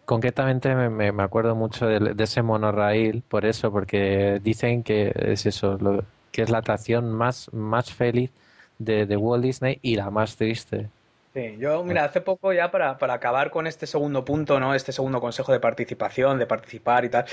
[0.04, 5.78] concretamente me, me, acuerdo mucho de, ese monorail por eso, porque dicen que es eso,
[5.78, 8.30] lo, que es la atracción más, más feliz
[8.78, 10.88] de, de Walt Disney y la más triste.
[11.34, 14.74] Sí, yo, mira, hace poco ya para, para, acabar con este segundo punto, ¿no?
[14.74, 17.24] Este segundo consejo de participación, de participar y tal.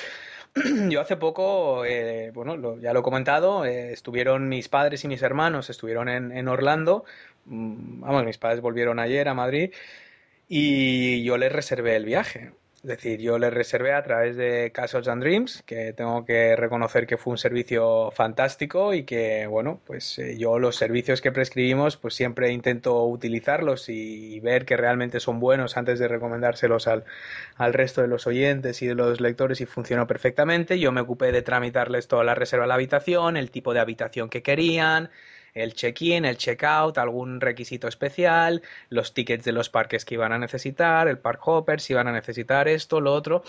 [0.89, 5.21] Yo hace poco, eh, bueno, ya lo he comentado, eh, estuvieron mis padres y mis
[5.21, 7.03] hermanos, estuvieron en, en Orlando.
[7.45, 9.73] Mm, vamos, mis padres volvieron ayer a Madrid
[10.47, 12.53] y yo les reservé el viaje.
[12.81, 17.07] Es decir, yo le reservé a través de Castles and Dreams, que tengo que reconocer
[17.07, 21.97] que fue un servicio fantástico y que, bueno, pues eh, yo los servicios que prescribimos,
[21.97, 27.03] pues siempre intento utilizarlos y, ver que realmente son buenos antes de recomendárselos al,
[27.57, 30.79] al, resto de los oyentes y de los lectores y funcionó perfectamente.
[30.79, 34.29] Yo me ocupé de tramitarles toda la reserva de la habitación, el tipo de habitación
[34.29, 35.09] que querían,
[35.53, 40.37] el check-in, el check-out, algún requisito especial, los tickets de los parques que iban a
[40.37, 43.43] necesitar, el park hopper, si iban a necesitar esto, lo otro.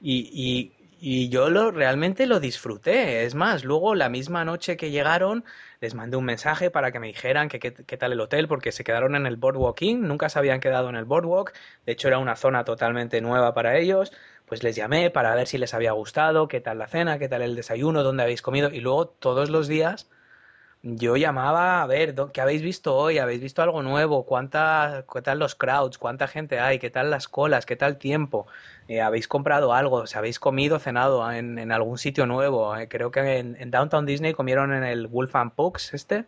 [0.00, 3.24] Y, y, yo lo, realmente lo disfruté.
[3.24, 5.44] Es más, luego la misma noche que llegaron,
[5.80, 9.14] les mandé un mensaje para que me dijeran qué tal el hotel, porque se quedaron
[9.14, 11.54] en el Boardwalk Inn, nunca se habían quedado en el Boardwalk,
[11.86, 14.12] de hecho era una zona totalmente nueva para ellos,
[14.44, 17.40] pues les llamé para ver si les había gustado, qué tal la cena, qué tal
[17.40, 20.10] el desayuno, dónde habéis comido, y luego todos los días
[20.82, 23.18] yo llamaba a ver, ¿qué habéis visto hoy?
[23.18, 24.24] ¿Habéis visto algo nuevo?
[24.24, 25.98] ¿Cuánta, ¿Qué tal los crowds?
[25.98, 26.78] ¿Cuánta gente hay?
[26.78, 27.66] ¿Qué tal las colas?
[27.66, 28.46] ¿Qué tal tiempo?
[28.88, 30.06] Eh, ¿Habéis comprado algo?
[30.06, 32.74] ¿Se habéis comido, cenado en, algún sitio nuevo?
[32.76, 36.24] Eh, creo que en, Downtown Disney comieron en el Wolf and Pucks este.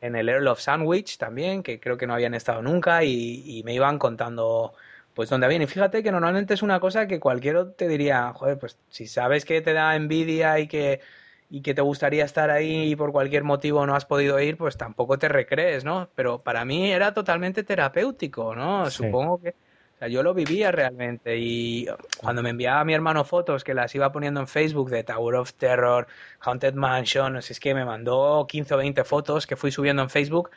[0.00, 3.64] En el Earl of Sandwich también, que creo que no habían estado nunca y, y
[3.64, 4.74] me iban contando
[5.14, 5.62] pues dónde habían.
[5.62, 9.44] Y fíjate que normalmente es una cosa que cualquiera te diría, joder, pues si sabes
[9.44, 11.00] que te da envidia y que
[11.48, 14.76] y que te gustaría estar ahí y por cualquier motivo no has podido ir, pues
[14.76, 16.08] tampoco te recrees, ¿no?
[16.14, 18.90] Pero para mí era totalmente terapéutico, ¿no?
[18.90, 19.50] Supongo que...
[19.50, 21.86] O sea, yo lo vivía realmente y
[22.18, 25.36] cuando me enviaba a mi hermano fotos que las iba poniendo en Facebook de Tower
[25.36, 26.06] of Terror,
[26.40, 30.02] Haunted Mansion, no sé, es que me mandó 15 o 20 fotos que fui subiendo
[30.02, 30.50] en Facebook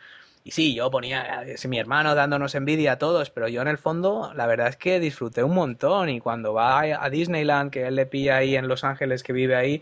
[0.43, 3.77] y sí, yo ponía es mi hermano dándonos envidia a todos, pero yo en el
[3.77, 7.95] fondo la verdad es que disfruté un montón y cuando va a Disneyland, que él
[7.95, 9.81] le pilla ahí en Los Ángeles, que vive ahí,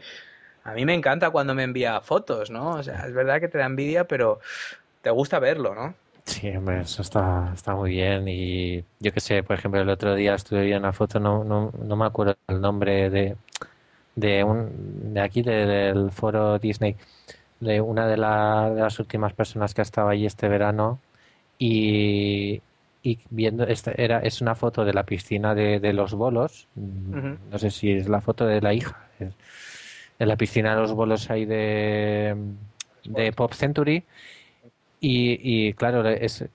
[0.67, 2.71] a mí me encanta cuando me envía fotos, ¿no?
[2.71, 4.41] O sea, es verdad que te da envidia, pero
[5.01, 5.95] te gusta verlo, ¿no?
[6.25, 8.27] Sí, hombre, eso está, está muy bien.
[8.27, 11.71] Y yo que sé, por ejemplo, el otro día estuve viendo una foto, no, no,
[11.71, 13.37] no me acuerdo el nombre de,
[14.15, 16.97] de, un, de aquí, del foro Disney,
[17.61, 20.99] de una de, las últimas personas que ha estado allí este verano.
[21.57, 22.61] Y,
[23.03, 26.67] y viendo, esta era, es una foto de la piscina de, de los bolos.
[26.75, 29.07] No sé si es la foto de la hija
[30.19, 32.35] en la piscina de los bolos ahí de,
[33.05, 34.03] de Pop Century.
[34.99, 36.45] Y, y claro, es,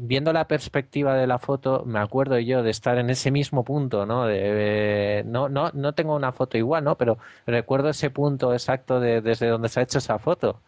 [0.00, 4.06] viendo la perspectiva de la foto, me acuerdo yo de estar en ese mismo punto,
[4.06, 4.26] ¿no?
[4.26, 6.96] De, no, no, no tengo una foto igual, ¿no?
[6.96, 10.60] Pero recuerdo ese punto exacto de, desde donde se ha hecho esa foto.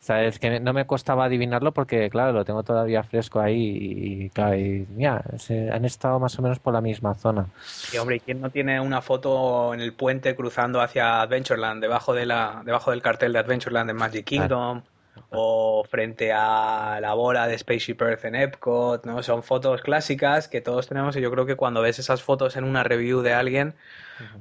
[0.00, 0.38] ¿Sabes?
[0.38, 4.56] Que no me costaba adivinarlo porque, claro, lo tengo todavía fresco ahí y, claro,
[4.90, 5.24] mira,
[5.72, 7.46] han estado más o menos por la misma zona.
[7.92, 12.12] Y hombre, ¿y quién no tiene una foto en el puente cruzando hacia Adventureland, debajo,
[12.14, 14.82] de la, debajo del cartel de Adventureland en Magic Kingdom?
[15.30, 19.22] O frente a la bola de Spaceship Earth en Epcot, ¿no?
[19.22, 22.64] Son fotos clásicas que todos tenemos y yo creo que cuando ves esas fotos en
[22.64, 23.74] una review de alguien,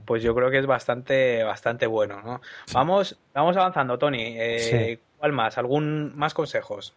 [0.06, 2.42] pues yo creo que es bastante, bastante bueno, ¿no?
[2.74, 4.36] Vamos, vamos avanzando, Tony.
[4.38, 5.58] Eh, ¿Cuál más?
[5.58, 6.96] ¿Algún más consejos?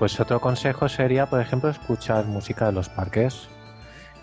[0.00, 3.48] Pues otro consejo sería, por ejemplo, escuchar música de los parques.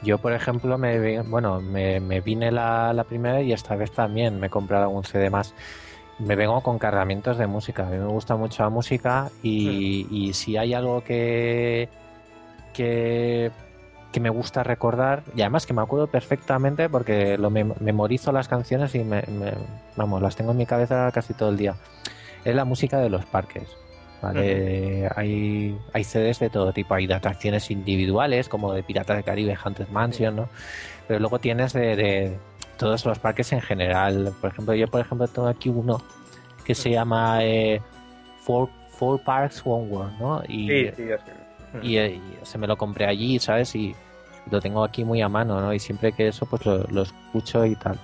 [0.02, 4.50] Yo, por ejemplo, me, bueno, me, vine la, primera y esta vez también me he
[4.50, 5.54] comprado algún CD más.
[6.18, 7.86] Me vengo con cargamientos de música.
[7.86, 11.90] A mí me gusta mucho la música y, si hay algo que,
[12.74, 13.52] que,
[14.20, 19.04] me gusta recordar, y además que me acuerdo perfectamente porque lo memorizo las canciones y
[19.04, 19.24] me,
[19.96, 21.76] vamos, las tengo en mi cabeza casi todo el día,
[22.44, 23.78] es la música de los parques.
[24.22, 25.10] ¿Vale?
[25.16, 29.58] hay, hay CDs de todo tipo, hay de atracciones individuales, como de Piratas del Caribe,
[29.62, 30.50] Haunted Mansion, ¿no?
[31.08, 32.38] Pero luego tienes de,
[32.78, 34.34] todos los parques en general.
[34.40, 36.02] Por ejemplo, yo por ejemplo tengo aquí uno
[36.64, 37.82] que se llama eh,
[38.42, 38.70] Four,
[39.24, 40.44] Parks One World, ¿no?
[40.48, 41.04] Y, sí, sí,
[41.82, 43.76] y, se me lo compré allí, ¿sabes?
[43.76, 43.96] Y
[44.50, 45.74] lo tengo aquí muy a mano, ¿no?
[45.74, 48.00] Y siempre que eso, pues lo, escucho y tal.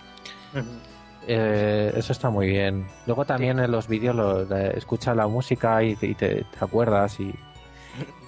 [1.28, 2.86] Eh, eso está muy bien.
[3.06, 7.34] Luego también en los vídeos lo, escucha la música y, te, acuerdas y...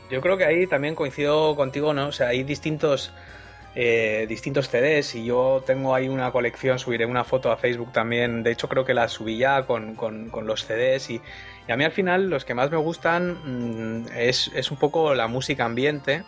[0.09, 2.07] Yo creo que ahí también coincido contigo, ¿no?
[2.07, 3.11] O sea, hay distintos
[3.77, 8.41] eh, distintos CDs y yo tengo ahí una colección, subiré una foto a Facebook también,
[8.41, 9.97] de hecho creo que la subí ya con,
[10.43, 11.21] los CDs y,
[11.67, 15.27] a mí al final los que más me gustan mm, es, es, un poco la
[15.27, 16.23] música ambiente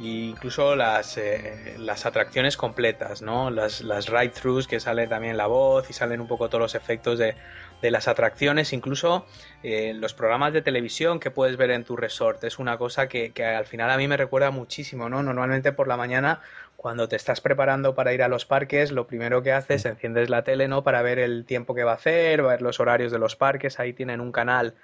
[0.00, 3.50] incluso las, eh, las atracciones completas, ¿no?
[3.50, 7.18] Las, las ride-throughs que sale también la voz y salen un poco todos los efectos
[7.18, 7.34] de,
[7.80, 9.26] de las atracciones, incluso
[9.62, 12.42] eh, los programas de televisión que puedes ver en tu resort.
[12.44, 15.22] Es una cosa que, que, al final a mí me recuerda muchísimo, ¿no?
[15.22, 16.40] Normalmente por la mañana,
[16.76, 20.42] cuando te estás preparando para ir a los parques, lo primero que haces, enciendes la
[20.42, 20.82] tele, ¿no?
[20.82, 23.78] Para ver el tiempo que va a hacer, ver los horarios de los parques.
[23.78, 24.74] Ahí tienen un canal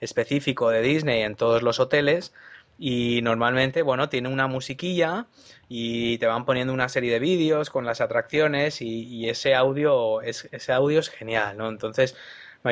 [0.00, 2.32] específico de Disney en todos los hoteles
[2.78, 5.26] y normalmente, bueno, tiene una musiquilla
[5.68, 10.48] y te van poniendo una serie de vídeos con las atracciones y, ese audio es,
[10.52, 11.68] ese audio es genial, ¿no?
[11.68, 12.16] Entonces,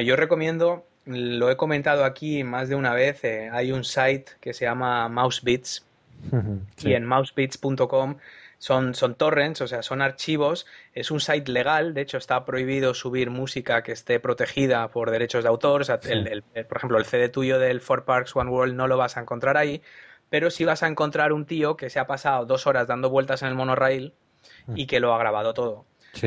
[0.05, 4.55] yo recomiendo lo he comentado aquí más de una vez, eh, hay un site que
[4.55, 5.85] se llama Mousebeats
[6.83, 8.17] y en mousebeats.com
[8.65, 12.95] son, son torrents, o sea, son archivos, es un site legal, de hecho está prohibido
[12.95, 17.29] subir música que esté protegida por derechos de autor, o sea, por ejemplo, el CD
[17.29, 19.83] tuyo del Four Parks One World no lo vas a encontrar ahí,
[20.31, 23.43] pero sí vas a encontrar un tío que se ha pasado dos horas dando vueltas
[23.43, 24.15] en el monorail
[24.75, 25.85] y que lo ha grabado todo.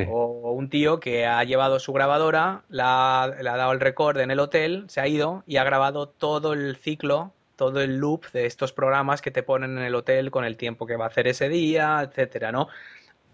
[0.07, 4.39] O un tío que ha llevado su grabadora, le ha dado el record en el
[4.39, 8.71] hotel, se ha ido y ha grabado todo el ciclo, todo el loop de estos
[8.71, 11.49] programas que te ponen en el hotel con el tiempo que va a hacer ese
[11.49, 12.69] día, etcétera, ¿no?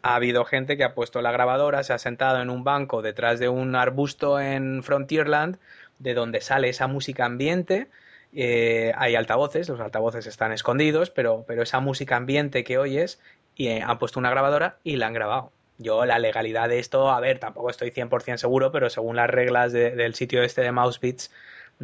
[0.01, 3.39] Ha habido gente que ha puesto la grabadora, se ha sentado en un banco detrás
[3.39, 5.59] de un arbusto en Frontierland,
[5.99, 7.89] de donde sale esa música ambiente.
[8.33, 13.21] Eh, hay altavoces, los altavoces están escondidos, pero, pero esa música ambiente que oyes,
[13.55, 15.51] y eh, han puesto una grabadora y la han grabado.
[15.77, 19.73] Yo la legalidad de esto, a ver, tampoco estoy 100% seguro, pero según las reglas
[19.73, 21.31] del sitio este de Mousebits,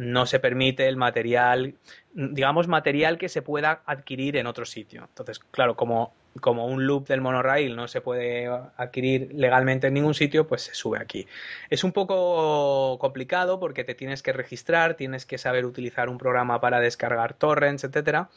[0.00, 1.74] no se permite el material,
[2.14, 5.02] digamos, material que se pueda adquirir en otro sitio.
[5.02, 10.14] Entonces, claro, como, como un loop del monorail no se puede adquirir legalmente en ningún
[10.14, 11.26] sitio, pues se sube aquí.
[11.68, 16.62] Es un poco complicado porque te tienes que registrar, tienes que saber utilizar un programa
[16.62, 18.30] para descargar torrents, etcétera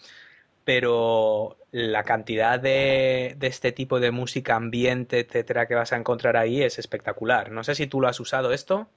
[0.66, 6.38] pero la cantidad de, de, este tipo de música ambiente, etcétera, que vas a encontrar
[6.38, 7.52] ahí es espectacular.
[7.52, 8.88] No sé si tú lo has usado esto.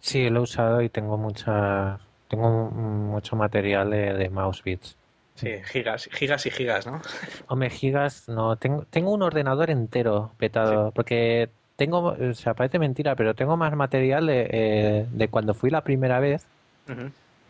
[0.00, 4.96] Sí, lo he usado y tengo mucha, tengo mucho material de, de mouse beats.
[5.34, 7.00] Sí, gigas, gigas y gigas, ¿no?
[7.48, 13.16] Hombre, gigas, no, tengo, tengo un ordenador entero petado, porque tengo, o sea, parece mentira,
[13.16, 16.46] pero tengo más material de, eh, de cuando fui la primera vez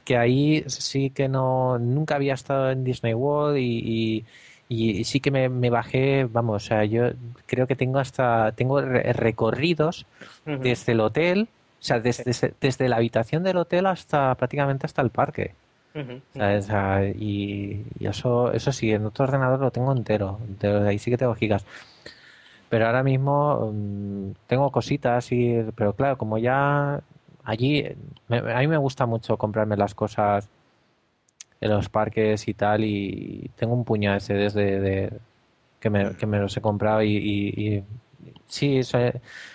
[0.05, 4.25] que ahí sí que no nunca había estado en Disney World y,
[4.69, 7.11] y, sí que me, me, bajé, vamos, o sea, yo
[7.47, 10.07] creo que tengo hasta tengo recorridos
[10.47, 11.49] desde el hotel,
[11.83, 15.53] o sea, desde, desde, la habitación del hotel hasta prácticamente hasta el parque.
[17.19, 21.35] y, eso, eso sí, en otro ordenador lo tengo entero, de ahí sí que tengo
[21.35, 21.67] gigas.
[22.69, 27.01] Pero ahora mismo mm, tengo cositas, y, pero claro, como ya
[27.43, 27.85] allí
[28.29, 30.49] a mí me gusta mucho comprarme las cosas
[31.61, 35.13] en los parques y tal y tengo un puñado de CDs de,
[35.81, 37.85] que, me, que me los he comprado y, y,
[38.47, 38.83] sí,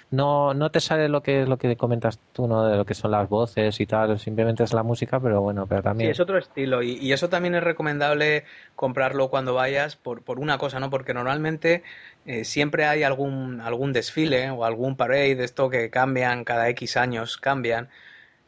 [0.10, 2.66] no, no te sale lo que lo que comentas tú, ¿no?
[2.66, 5.84] De lo que son las voces y tal, simplemente es la música, pero bueno, pero
[5.84, 6.08] también...
[6.08, 10.40] Sí, es otro estilo y, y eso también es recomendable comprarlo cuando vayas por, por
[10.40, 10.90] una cosa, ¿no?
[10.90, 11.84] Porque normalmente
[12.26, 16.96] eh, siempre hay algún, algún desfile o algún parade de esto que cambian cada X
[16.96, 17.90] años, cambian.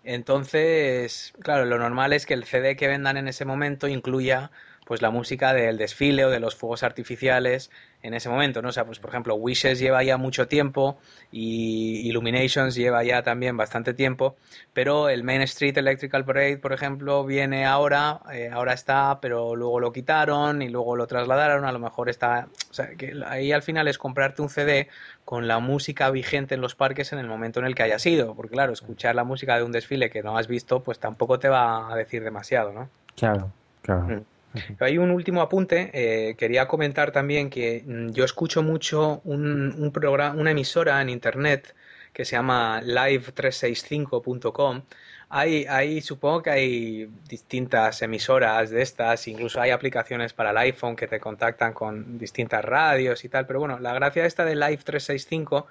[0.04, 4.52] Entonces, claro, lo normal es que el CD que vendan en ese momento incluya
[4.86, 7.70] pues la música del desfile o de los fuegos artificiales
[8.02, 8.70] en ese momento, ¿no?
[8.70, 10.98] O sea, pues por ejemplo, Wishes lleva ya mucho tiempo
[11.32, 14.38] y Illuminations lleva ya también bastante tiempo,
[14.74, 19.80] pero el Main Street Electrical Parade, por ejemplo, viene ahora, eh, ahora está, pero luego
[19.80, 23.64] lo quitaron y luego lo trasladaron, a lo mejor está, o sea, que ahí al
[23.64, 24.88] final es comprarte un CD
[25.26, 28.34] con la música vigente en los parques en el momento en el que haya sido,
[28.34, 31.50] porque claro, escuchar la música de un desfile que no has visto, pues tampoco te
[31.50, 32.90] va a decir demasiado, ¿no?
[33.16, 34.08] Claro, claro.
[34.08, 34.39] Mm.
[34.80, 35.92] Hay un último apunte.
[35.94, 41.76] Eh, quería comentar también que mm, yo escucho mucho un, programa, una emisora en internet
[42.14, 44.84] que se llama live365.com.
[45.32, 50.96] Hay, hay, supongo que hay distintas emisoras de estas, incluso hay aplicaciones para el iPhone
[50.96, 54.80] que te contactan con distintas radios y tal, pero bueno, la gracia esta de Live
[54.84, 55.68] 365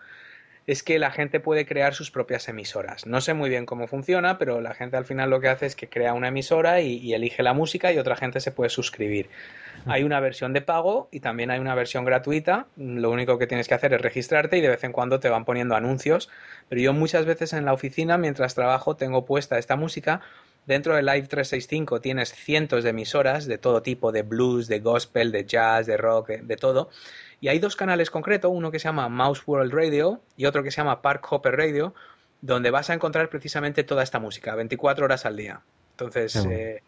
[0.68, 3.06] es que la gente puede crear sus propias emisoras.
[3.06, 5.74] No sé muy bien cómo funciona, pero la gente al final lo que hace es
[5.74, 9.30] que crea una emisora y, elige la música y otra gente se puede suscribir.
[9.86, 12.66] Hay una versión de pago y también hay una versión gratuita.
[12.76, 15.46] Lo único que tienes que hacer es registrarte y de vez en cuando te van
[15.46, 16.28] poniendo anuncios.
[16.68, 20.20] Pero yo muchas veces en la oficina, mientras trabajo, tengo puesta esta música.
[20.68, 25.32] Dentro de Live 365 tienes cientos de emisoras de todo tipo, de blues, de gospel,
[25.32, 26.90] de jazz, de rock, de todo.
[27.40, 30.70] Y hay dos canales concretos, uno que se llama Mouse World Radio y otro que
[30.70, 31.94] se llama Park Hopper Radio,
[32.42, 35.62] donde vas a encontrar precisamente toda esta música, 24 horas al día.
[35.92, 36.82] Entonces, eh,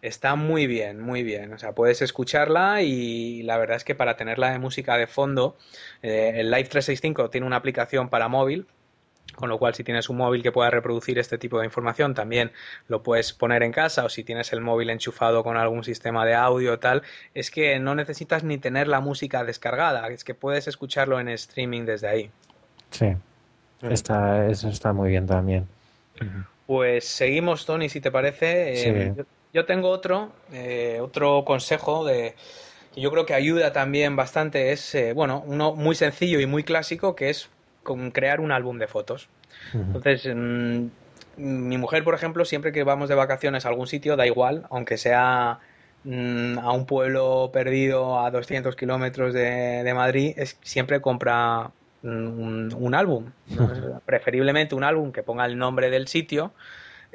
[0.00, 1.52] está muy bien, muy bien.
[1.54, 5.56] O sea, puedes escucharla y la verdad es que para tenerla de música de fondo,
[6.02, 8.68] eh, el Live 365 tiene una aplicación para móvil
[9.34, 12.52] con lo cual, si tienes un móvil que pueda reproducir este tipo de información, también
[12.88, 16.34] lo puedes poner en casa o si tienes el móvil enchufado con algún sistema de
[16.34, 17.02] audio o tal,
[17.34, 21.84] es que no necesitas ni tener la música descargada, es que puedes escucharlo en streaming
[21.84, 22.30] desde ahí.
[22.90, 23.16] Sí,
[23.82, 25.66] está, eso está muy bien también.
[26.66, 28.88] Pues seguimos, Tony, si te parece.
[28.88, 29.14] Eh,
[29.52, 32.34] yo, tengo otro, eh, otro consejo de
[32.94, 36.62] que yo creo que ayuda también bastante, es, eh, bueno, uno muy sencillo y muy
[36.62, 37.50] clásico, que es
[37.84, 39.28] con crear un álbum de fotos.
[39.72, 40.86] Entonces, mm,
[41.36, 44.98] mi mujer, por ejemplo, siempre que vamos de vacaciones a algún sitio, da igual, aunque
[44.98, 45.60] sea
[46.02, 51.70] mm, a un pueblo perdido a 200 kilómetros de, Madrid, es, siempre compra
[52.02, 53.30] un, un álbum.
[54.06, 56.52] Preferiblemente un álbum que ponga el nombre del sitio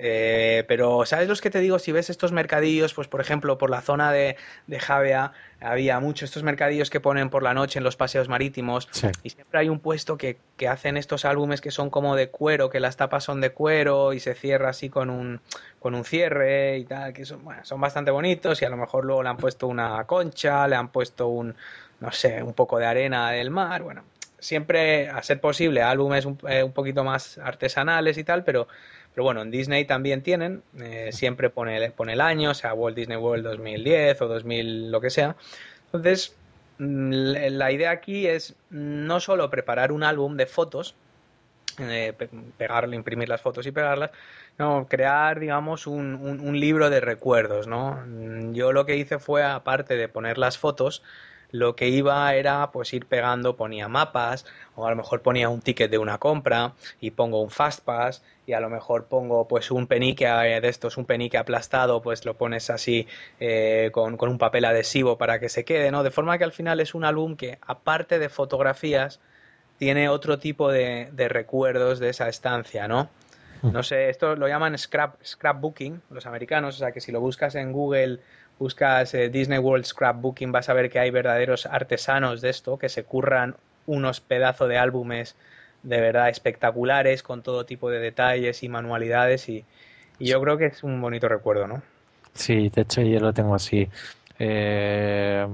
[0.01, 1.77] eh, pero, ¿sabes los que te digo?
[1.77, 6.29] Si ves estos mercadillos, pues por ejemplo, por la zona de, de Javea había muchos
[6.29, 8.87] estos mercadillos que ponen por la noche en los paseos marítimos
[9.23, 12.69] y siempre hay un puesto que, que, hacen estos álbumes que son como de cuero,
[12.69, 15.41] que las tapas son de cuero y se cierra así con un,
[15.79, 19.03] con un cierre y tal, que son, bueno, son bastante bonitos y a lo mejor
[19.03, 21.53] luego le han puesto una concha, le han puesto un,
[21.99, 24.05] no sé, un poco de arena del mar, bueno,
[24.39, 28.69] siempre a ser posible álbumes un, eh, un poquito más artesanales y tal, pero
[29.19, 32.95] pero bueno, en Disney también tienen, eh, siempre pone, pone el año, o sea, Walt
[32.95, 35.35] Disney World 2010 o 2000, lo que sea.
[35.87, 36.37] Entonces,
[36.77, 37.11] mm,
[37.49, 40.95] la idea aquí es no solo preparar un álbum de fotos,
[41.79, 42.13] eh,
[42.57, 44.11] pegarle, imprimir las fotos y pegarlas,
[44.57, 48.01] no, crear, digamos, un, un, libro de recuerdos, ¿no?
[48.53, 51.03] Yo lo que hice fue, aparte de poner las fotos,
[51.51, 54.45] lo que iba era pues ir pegando, ponía mapas,
[54.75, 58.23] o a lo mejor ponía un ticket de una compra y pongo un fast pass
[58.45, 62.35] y a lo mejor pongo pues un penique de estos, un penique aplastado, pues lo
[62.35, 63.07] pones así
[63.39, 66.03] eh, con, un papel adhesivo para que se quede, ¿no?
[66.03, 69.19] De forma que al final es un álbum que aparte de fotografías
[69.77, 73.09] tiene otro tipo de, de recuerdos de esa estancia, ¿no?
[73.61, 77.55] No sé, esto lo llaman scrap, scrapbooking, los americanos, o sea que si lo buscas
[77.55, 78.19] en Google
[78.59, 82.89] buscas eh, Disney World Scrapbooking, vas a ver que hay verdaderos artesanos de esto que
[82.89, 83.55] se curran
[83.87, 85.35] unos pedazos de álbumes
[85.81, 89.65] de verdad espectaculares con todo tipo de detalles y manualidades y,
[90.21, 91.81] yo creo que es un bonito recuerdo, ¿no?
[92.33, 93.87] Sí, de hecho yo lo tengo así.
[94.37, 95.47] Eh,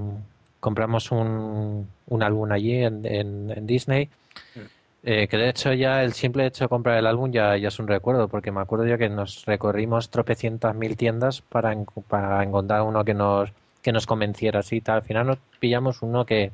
[0.59, 4.09] compramos un, un, álbum allí en, en, Disney
[4.55, 4.59] mm.
[5.07, 7.77] Eh, que de hecho ya el simple hecho de comprar el álbum ya, ya es
[7.77, 11.75] un recuerdo, porque me acuerdo yo que nos recorrimos tropecientas mil tiendas para,
[12.07, 13.51] para encontrar uno que nos,
[13.83, 14.95] que nos convenciera así tal.
[14.95, 16.51] Al final nos pillamos uno que,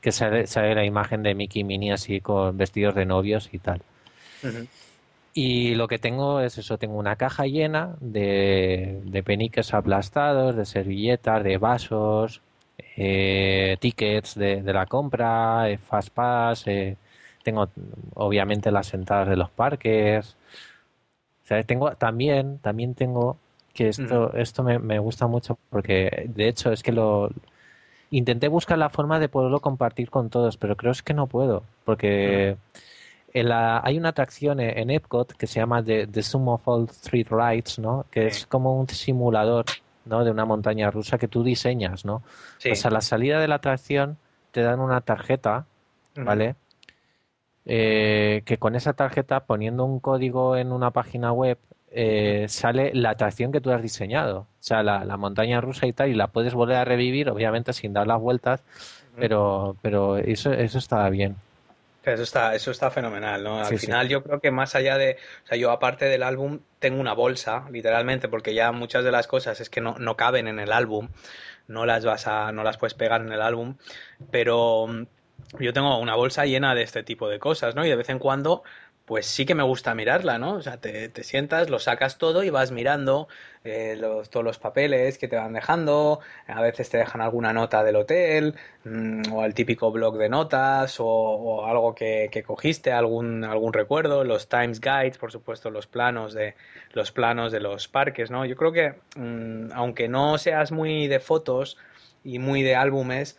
[0.00, 3.82] que sale, la imagen de Mickey y Minnie así con vestidos de novios y tal.
[5.34, 10.66] Y lo que tengo es eso, tengo una caja llena de, de peniques aplastados, de
[10.66, 12.42] servilletas, de vasos,
[12.96, 16.96] eh, tickets de, de, la compra, eh, fast pass, eh,
[17.42, 17.68] tengo
[18.14, 20.36] obviamente las entradas de los parques.
[21.50, 23.36] O tengo también, también tengo
[23.74, 27.30] que esto, esto me, me, gusta mucho porque de hecho es que lo
[28.10, 31.62] intenté buscar la forma de poderlo compartir con todos, pero creo es que no puedo
[31.84, 32.56] porque
[33.34, 36.88] en la, hay una atracción en, Epcot que se llama The, The Sum of All
[36.88, 38.04] Three Rides, ¿no?
[38.10, 39.64] Que es como un simulador,
[40.04, 40.24] ¿no?
[40.24, 42.22] De una montaña rusa que tú diseñas, ¿no?
[42.62, 44.18] Pues a la salida de la atracción
[44.50, 45.64] te dan una tarjeta,
[46.14, 46.56] ¿vale?
[47.64, 51.58] Eh, que con esa tarjeta, poniendo un código en una página web,
[51.90, 54.40] eh, sale la atracción que tú has diseñado.
[54.40, 57.92] O sea, la, montaña rusa y tal, y la puedes volver a revivir, obviamente sin
[57.92, 58.62] dar las vueltas,
[59.16, 61.36] pero, pero eso, eso está bien.
[62.02, 63.60] Eso está, eso está fenomenal, ¿no?
[63.60, 67.00] Al final yo creo que más allá de, o sea, yo aparte del álbum tengo
[67.00, 70.58] una bolsa, literalmente, porque ya muchas de las cosas es que no, no caben en
[70.58, 71.10] el álbum,
[71.68, 73.76] no las vas a, no las puedes pegar en el álbum,
[74.32, 74.88] pero
[75.58, 77.84] yo tengo una bolsa llena de este tipo de cosas, ¿no?
[77.84, 78.62] Y de vez en cuando,
[79.04, 80.54] pues sí que me gusta mirarla, ¿no?
[80.54, 83.28] O sea, te, sientas, lo sacas todo y vas mirando
[83.64, 86.20] eh, los, todos los papeles que te van dejando.
[86.46, 90.96] A veces te dejan alguna nota del hotel mm, o el típico blog de notas
[90.98, 96.54] o, algo que, cogiste, algún, algún recuerdo, los Times Guides, por supuesto, los planos de
[96.92, 98.44] los planos de los parques, ¿no?
[98.46, 101.76] Yo creo que mm, aunque no seas muy de fotos
[102.24, 103.38] y muy de álbumes,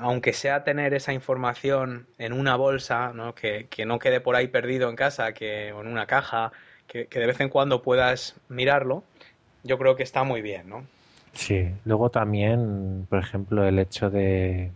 [0.00, 3.34] aunque sea tener esa información en una bolsa, ¿no?
[3.34, 6.52] Que, no quede por ahí perdido en casa, que o en una caja,
[6.86, 9.04] que, de vez en cuando puedas mirarlo,
[9.62, 10.86] yo creo que está muy bien, ¿no?
[11.32, 14.70] Sí, luego también, por ejemplo, el hecho de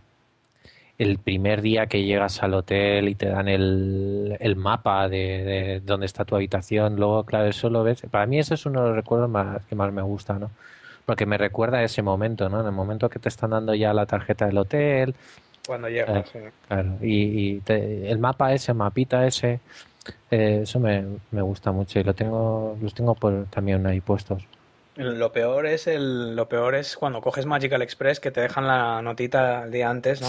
[0.97, 5.79] el primer día que llegas al hotel y te dan el, el mapa de, de,
[5.79, 8.01] dónde está tu habitación, luego, claro, eso lo ves.
[8.11, 10.51] Para mí ese es uno de los recuerdos más, que más me gusta, ¿no?
[11.09, 12.59] Porque me recuerda a ese momento, ¿no?
[12.59, 15.15] En el momento que te están dando ya la tarjeta del hotel.
[15.65, 19.59] Cuando llegas, eh, Claro, y, el mapa ese, mapita ese,
[20.29, 24.43] eh, eso me, gusta mucho y lo tengo, los tengo por, también ahí puestos.
[24.97, 29.01] Lo peor es el, lo peor es cuando coges Magical Express que te dejan la
[29.01, 30.27] notita el día antes, ¿no?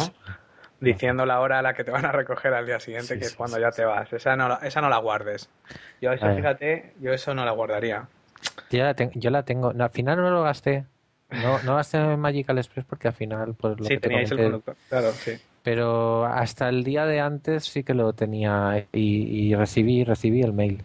[0.80, 3.34] Diciendo la hora a la que te van a recoger al día siguiente, que es
[3.34, 4.10] cuando ya te vas.
[4.14, 5.50] Esa no, esa no la guardes.
[6.00, 8.08] Yo, eso, fíjate, yo eso no la guardaría.
[8.70, 9.72] Yo la, yo la tengo.
[9.78, 10.84] al final no lo gasté.
[11.30, 14.38] No, no gasté en Magical Express porque al final, pues lo sí, que teníais el
[14.38, 14.76] conductor.
[14.88, 15.38] Claro, sí.
[15.62, 20.82] Pero hasta el día de antes sí que lo tenía y, recibí recibí el mail.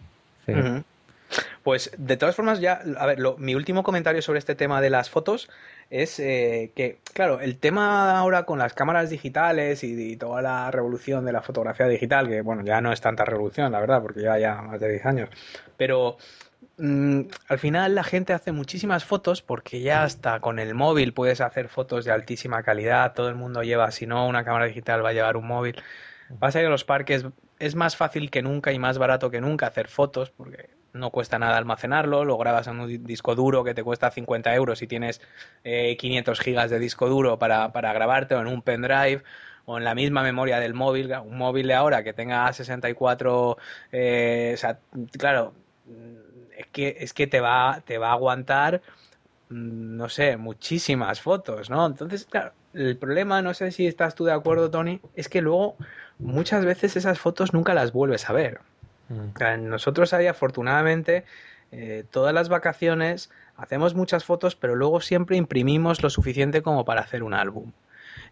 [1.62, 5.10] Pues de todas formas, ya, a ver, mi último comentario sobre este tema de las
[5.10, 5.48] fotos
[5.90, 11.24] es eh, que, claro, el tema ahora con las cámaras digitales y, toda la revolución
[11.24, 14.38] de la fotografía digital, que bueno, ya no es tanta revolución, la verdad, porque ya
[14.38, 15.30] ya más de 10 años,
[15.76, 16.18] pero
[16.78, 21.40] mm, al final la gente hace muchísimas fotos porque ya hasta con el móvil puedes
[21.40, 25.10] hacer fotos de altísima calidad, todo el mundo lleva, si no una cámara digital va
[25.10, 25.76] a llevar un móvil.
[26.40, 27.26] Pasa que en los parques
[27.58, 31.38] es más fácil que nunca y más barato que nunca hacer fotos porque no cuesta
[31.38, 35.20] nada almacenarlo, lo grabas en un disco duro que te cuesta 50 euros y tienes
[35.62, 39.22] 500 eh, gigas de disco duro para, para grabarte o en un pendrive
[39.66, 43.58] o en la misma memoria del móvil, un móvil de ahora que tenga 64,
[43.92, 44.78] eh, o sea,
[45.18, 45.54] claro,
[46.56, 48.82] es que, es que te, va, te va a aguantar,
[49.50, 51.86] mm, no sé, muchísimas fotos, ¿no?
[51.86, 55.76] Entonces, claro, el problema, no sé si estás tú de acuerdo, Tony, es que luego
[56.18, 58.60] muchas veces esas fotos nunca las vuelves a ver.
[59.08, 59.68] Mm.
[59.68, 61.24] Nosotros ahí afortunadamente
[61.72, 67.00] eh, todas las vacaciones hacemos muchas fotos, pero luego siempre imprimimos lo suficiente como para
[67.00, 67.72] hacer un álbum.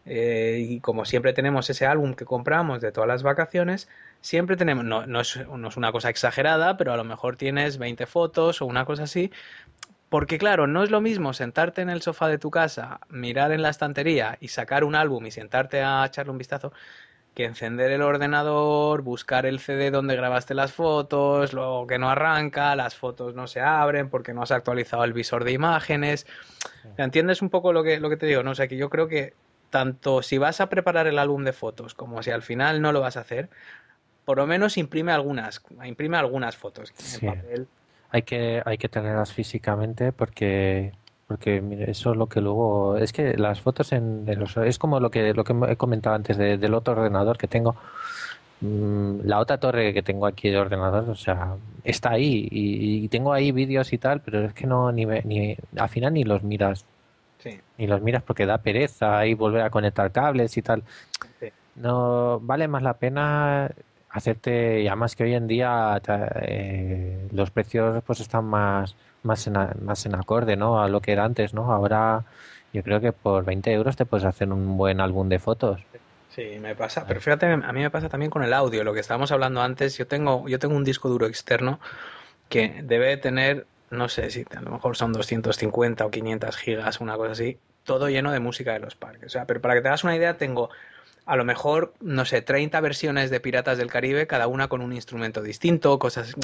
[0.07, 3.89] Eh, y como siempre tenemos ese álbum que compramos de todas las vacaciones,
[4.21, 7.79] siempre tenemos, no, no, es, no, es, una cosa exagerada, pero a lo mejor tienes
[7.79, 9.31] 20 fotos o una cosa así.
[10.11, 13.63] Porque claro, no es lo mismo sentarte en el sofá de tu casa, mirar en
[13.63, 16.73] la estantería y sacar un álbum y sentarte a echarle un vistazo,
[17.35, 22.77] que encender el ordenador, buscar el CD donde grabaste las fotos, luego que no arranca,
[22.77, 26.27] las fotos no se abren porque no has actualizado el visor de imágenes.
[26.97, 28.45] ¿Entiendes un poco lo que, lo que te digo?
[28.45, 29.35] No sé, que yo creo que
[29.75, 33.01] tanto si vas a preparar el álbum de fotos como si al final no lo
[33.01, 33.51] vas a hacer,
[34.25, 37.67] por lo menos imprime algunas, imprime algunas fotos en papel.
[38.13, 40.93] Hay que, hay que tenerlas físicamente porque
[41.27, 45.01] porque mire, eso es lo que luego es que las fotos en, los, es como
[45.01, 47.75] lo que lo que he comentado antes del otro ordenador que tengo.
[48.61, 53.33] Mm, la otra torre que tengo aquí de ordenador o sea está ahí y, tengo
[53.33, 56.85] ahí vídeos y tal pero es que no ni, ni al final ni los miras
[57.45, 57.61] sí.
[57.79, 60.83] ni los miras porque da pereza ahí volver a conectar cables y tal
[61.77, 63.71] no vale más la pena
[64.11, 66.01] hacerte y además que hoy en día
[66.41, 70.81] eh, los precios pues están más más en, más en acorde ¿no?
[70.81, 71.73] a lo que era antes, ¿no?
[71.73, 72.25] Ahora
[72.73, 75.81] yo creo que por 20 euros te puedes hacer un buen álbum de fotos.
[76.31, 77.07] Sí, me pasa.
[77.07, 79.97] Pero fíjate, a mí me pasa también con el audio, lo que estábamos hablando antes.
[79.97, 81.79] Yo tengo, yo tengo un disco duro externo
[82.49, 87.17] que debe tener, no sé si a lo mejor son 250 o 500 gigas, una
[87.17, 89.27] cosa así, todo lleno de música de los parques.
[89.27, 90.71] O sea, pero para que te hagas una idea, tengo
[91.27, 94.93] a lo mejor, no sé, 30 versiones de Piratas del Caribe, cada una con un
[94.93, 96.35] instrumento distinto, cosas.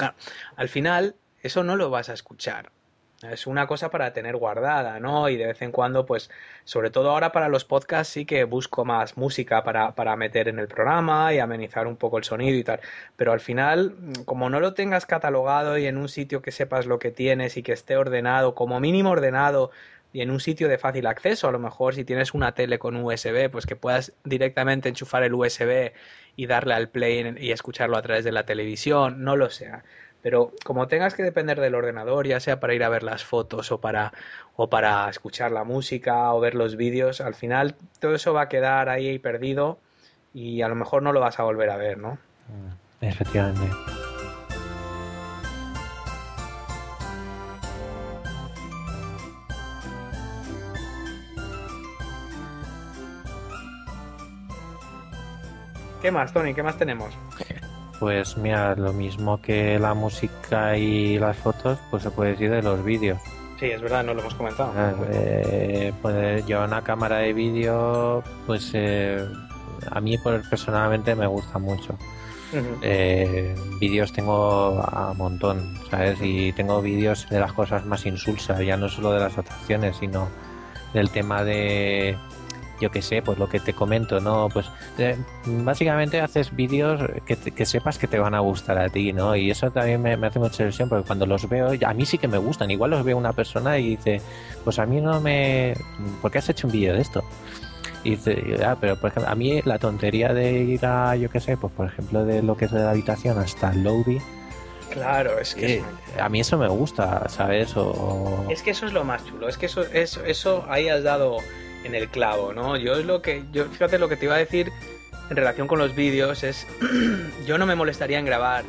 [0.56, 2.70] Al final, eso no lo vas a escuchar.
[3.22, 5.28] Es una cosa para tener guardada, ¿no?
[5.28, 6.30] Y de vez en cuando, pues,
[6.64, 10.58] sobre todo ahora para los podcasts sí que busco más música para, para meter en
[10.58, 12.80] el programa y amenizar un poco el sonido y tal.
[13.16, 13.94] Pero al final,
[14.24, 17.62] como no lo tengas catalogado y en un sitio que sepas lo que tienes y
[17.62, 19.70] que esté ordenado, como mínimo ordenado,
[20.12, 22.96] y en un sitio de fácil acceso, a lo mejor si tienes una tele con
[22.96, 25.92] USB, pues que puedas directamente enchufar el USB
[26.36, 29.70] y darle al play y escucharlo a través de la televisión, no lo sé.
[30.22, 33.72] Pero como tengas que depender del ordenador, ya sea para ir a ver las fotos
[33.72, 34.12] o para,
[34.56, 38.48] o para escuchar la música o ver los vídeos, al final todo eso va a
[38.48, 39.78] quedar ahí perdido
[40.34, 42.18] y a lo mejor no lo vas a volver a ver, ¿no?
[42.48, 43.68] Mm, efectivamente.
[56.02, 56.54] ¿Qué más, Tony?
[56.54, 57.14] ¿Qué más tenemos?
[58.00, 62.62] Pues mira, lo mismo que la música y las fotos, pues se puede decir de
[62.62, 63.18] los vídeos.
[63.58, 64.72] Sí, es verdad, no lo hemos comentado.
[65.10, 69.22] Eh, pues yo una cámara de vídeo, pues eh,
[69.90, 70.16] a mí
[70.48, 71.94] personalmente me gusta mucho.
[72.82, 76.18] Eh, vídeos tengo a montón, ¿sabes?
[76.22, 80.28] Y tengo vídeos de las cosas más insulsas, ya no solo de las atracciones, sino
[80.94, 82.16] del tema de
[82.80, 84.48] yo qué sé, pues lo que te comento, ¿no?
[84.52, 84.66] Pues
[84.98, 85.16] eh,
[85.46, 89.36] básicamente haces vídeos que, que, sepas que te van a gustar a ti, ¿no?
[89.36, 92.28] Y eso también me, hace mucha ilusión porque cuando los veo, a mí sí que
[92.28, 92.70] me gustan.
[92.70, 94.20] Igual los veo una persona y dice,
[94.64, 95.74] pues a mí no me...
[96.22, 97.22] ¿Por qué has hecho un vídeo de esto?
[98.02, 101.40] Y dice, ah, pero por ejemplo, a mí la tontería de ir a, yo qué
[101.40, 104.20] sé, pues por ejemplo, de lo que es de la habitación hasta el lobby,
[104.90, 105.76] Claro, es que...
[105.76, 105.84] Eh,
[106.20, 107.76] a mí eso me gusta, ¿sabes?
[107.76, 108.46] O...
[108.50, 111.38] Es que eso es lo más chulo, es que eso, eso, eso ahí has dado
[111.84, 112.76] en el clavo, ¿no?
[112.76, 114.72] Yo es lo que, yo fíjate lo que te iba a decir
[115.30, 116.66] en relación con los vídeos es,
[117.46, 118.64] yo no me molestaría en grabar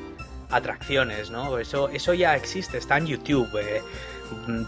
[0.51, 1.57] atracciones, ¿no?
[1.57, 3.49] Eso, eso ya existe, está en YouTube.
[3.59, 3.81] Eh.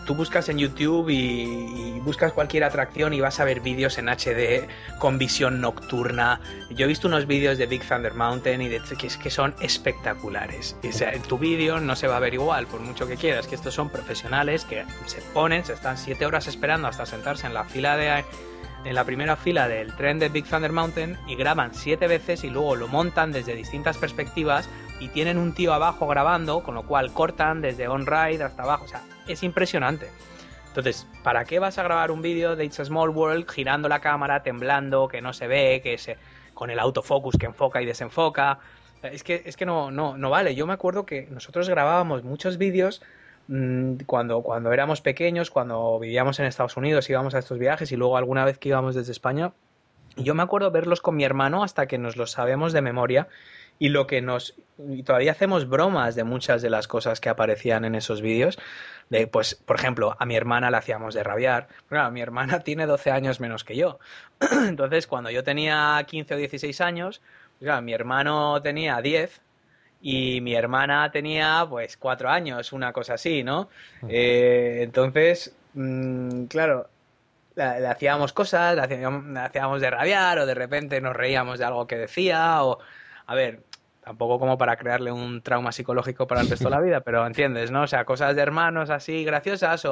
[0.06, 4.68] Tú buscas en YouTube y, buscas cualquier atracción y vas a ver vídeos en HD
[5.00, 6.42] con visión nocturna.
[6.72, 10.76] Yo he visto unos vídeos de Big Thunder Mountain y de que, que son espectaculares.
[10.88, 13.56] O sea, tu vídeo no se va a ver igual, por mucho que quieras, que
[13.56, 17.64] estos son profesionales que se ponen, se están 7 horas esperando hasta sentarse en la
[17.64, 18.24] fila de
[18.86, 22.50] en la primera fila del tren de Big Thunder Mountain y graban siete veces y
[22.50, 27.14] luego lo montan desde distintas perspectivas y tienen un tío abajo grabando, con lo cual
[27.14, 28.86] cortan desde on-ride hasta abajo.
[28.86, 30.10] O sea, es impresionante.
[30.68, 34.00] Entonces, ¿para qué vas a grabar un vídeo de It's a Small World girando la
[34.00, 36.18] cámara, temblando, que no se ve, que se
[36.56, 38.60] con el autofocus que enfoca y desenfoca?
[39.04, 40.56] Es que, es que no, no, no vale.
[40.56, 43.04] Yo me acuerdo que nosotros grabábamos muchos vídeos
[43.50, 47.96] mm, cuando, cuando éramos pequeños, cuando vivíamos en Estados Unidos, íbamos a estos viajes y
[47.96, 49.52] luego alguna vez que íbamos desde España.
[50.16, 53.28] Yo me acuerdo verlos con mi hermano hasta que nos los sabemos de memoria
[53.80, 57.86] y lo que nos y todavía hacemos bromas de muchas de las cosas que aparecían
[57.86, 58.58] en esos vídeos
[59.10, 61.68] de pues por ejemplo a mi hermana la hacíamos de rabiar.
[61.90, 64.00] Bueno, mi hermana tiene 12 años menos que yo.
[64.68, 67.22] Entonces cuando yo tenía 15 o 16 años
[67.60, 69.42] pues, mi hermano tenía 10
[70.02, 73.70] y mi hermana tenía pues 4 años una cosa así no
[74.10, 76.90] eh, entonces mm, claro
[77.56, 81.66] le, hacíamos cosas, le hacíamos, le hacíamos de rabiar o de repente nos reíamos de
[81.66, 82.80] algo que decía o
[83.34, 83.64] a ver,
[84.04, 87.72] tampoco como para crearle un trauma psicológico para el resto de la vida, pero entiendes,
[87.72, 87.82] ¿no?
[87.82, 89.88] O sea, cosas de hermanos así graciosas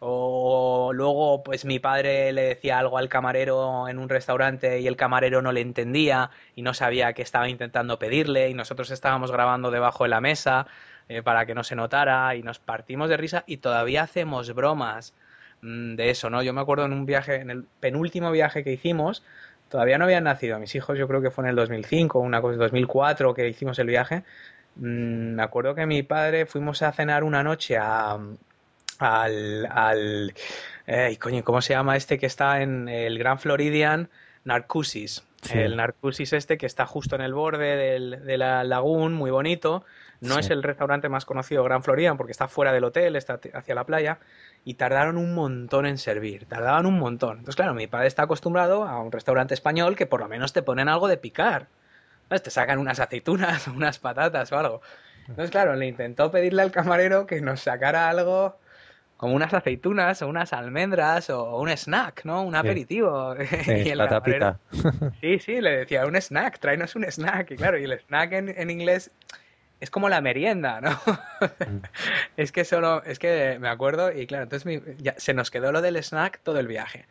[0.00, 4.96] o, luego pues mi padre le decía algo al camarero en un restaurante y el
[4.96, 9.70] camarero no le entendía y no sabía que estaba intentando pedirle y nosotros estábamos grabando
[9.70, 10.66] debajo de la mesa
[11.08, 15.14] eh, para que no se notara y nos partimos de risa y todavía hacemos bromas
[15.60, 16.42] mm, de eso, ¿no?
[16.42, 19.22] Yo me acuerdo en un viaje, en el penúltimo viaje que hicimos,
[19.72, 22.58] todavía no habían nacido mis hijos, yo creo que fue en el 2005, una cosa,
[22.58, 24.22] 2004 que hicimos el viaje.
[24.76, 28.18] Mm, me acuerdo que mi padre fuimos a cenar una noche a,
[28.98, 30.34] al, al
[31.18, 34.10] coño, ¿cómo se llama este que está en el Gran Floridian?
[34.44, 35.24] Narcusis.
[35.50, 39.86] El Narcusis este que está justo en el borde del, de la lagún, muy bonito.
[40.20, 43.74] No es el restaurante más conocido Gran Floridian porque está fuera del hotel, está hacia
[43.74, 44.18] la playa
[44.64, 47.38] y tardaron un montón en servir, tardaban un montón.
[47.38, 50.62] Entonces, claro, mi padre está acostumbrado a un restaurante español que por lo menos te
[50.62, 51.66] ponen algo de picar.
[52.28, 54.80] Te sacan unas aceitunas, unas patatas o algo.
[55.28, 58.56] Entonces, claro, le intentó pedirle al camarero que nos sacara algo
[59.16, 62.42] como unas aceitunas o unas almendras o un snack, ¿no?
[62.42, 63.36] Un aperitivo.
[63.64, 64.58] Sí, y la
[65.20, 67.52] sí, sí, le decía un snack, tráenos un snack.
[67.52, 69.12] Y claro, y el snack en, en inglés
[69.82, 70.90] es como la merienda, ¿no?
[70.90, 71.82] Mm.
[72.36, 75.82] es que solo, es que me acuerdo y claro, entonces ya, se nos quedó lo
[75.82, 77.06] del snack todo el viaje.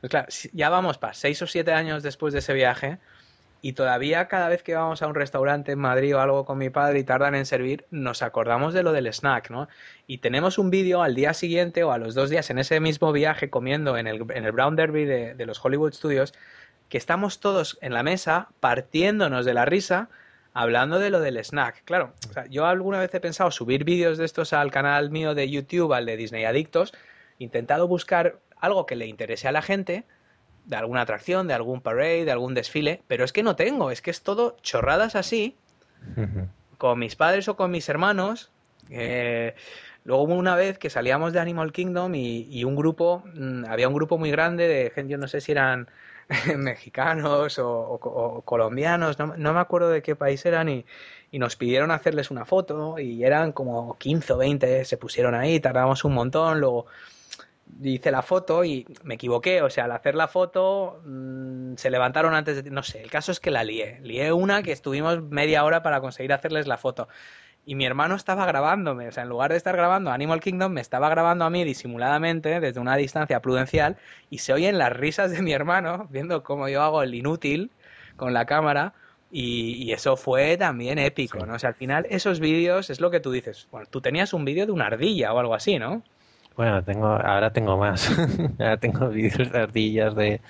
[0.00, 2.98] Pues claro, ya vamos para seis o siete años después de ese viaje
[3.62, 6.68] y todavía cada vez que vamos a un restaurante en Madrid o algo con mi
[6.68, 9.68] padre y tardan en servir, nos acordamos de lo del snack, ¿no?
[10.08, 13.12] Y tenemos un vídeo al día siguiente o a los dos días en ese mismo
[13.12, 16.34] viaje comiendo en el, en el Brown Derby de, de los Hollywood Studios,
[16.88, 20.08] que estamos todos en la mesa partiéndonos de la risa
[20.56, 22.14] hablando de lo del snack, claro,
[22.48, 26.06] yo alguna vez he pensado subir vídeos de estos al canal mío de YouTube, al
[26.06, 26.94] de Disney Adictos,
[27.38, 30.04] intentado buscar algo que le interese a la gente,
[30.64, 34.00] de alguna atracción, de algún parade, de algún desfile, pero es que no tengo, es
[34.00, 35.58] que es todo chorradas así,
[36.78, 38.50] con mis padres o con mis hermanos.
[38.88, 39.54] Eh,
[40.04, 43.94] luego hubo una vez que salíamos de Animal Kingdom y, un grupo, mm, había un
[43.94, 45.86] grupo muy grande de gente, yo no sé si eran
[46.56, 50.84] mexicanos o, colombianos, no, me acuerdo de qué país eran, y,
[51.32, 56.02] nos pidieron hacerles una foto y eran como 15 o 20, se pusieron ahí, tardamos
[56.04, 56.86] un montón, luego
[57.82, 62.34] hice la foto y me equivoqué, o sea, al hacer la foto mm, se levantaron
[62.34, 62.70] antes de...
[62.70, 66.00] No sé, el caso es que la lié, lié una que estuvimos media hora para
[66.00, 67.08] conseguir hacerles la foto
[67.66, 70.80] y mi hermano estaba grabándome, o sea, en lugar de estar grabando Animal Kingdom, me
[70.80, 73.96] estaba grabando a mí disimuladamente desde una distancia prudencial
[74.30, 77.72] y se oyen las risas de mi hermano viendo cómo yo hago el inútil
[78.14, 78.94] con la cámara
[79.32, 81.54] y, eso fue también épico, ¿no?
[81.54, 84.44] O sea, al final esos vídeos es lo que tú dices, bueno, tú tenías un
[84.44, 86.02] vídeo de una ardilla o algo así, ¿no?
[86.56, 88.10] Bueno, tengo, ahora tengo más.
[88.58, 90.40] ahora tengo vídeos de ardillas, de,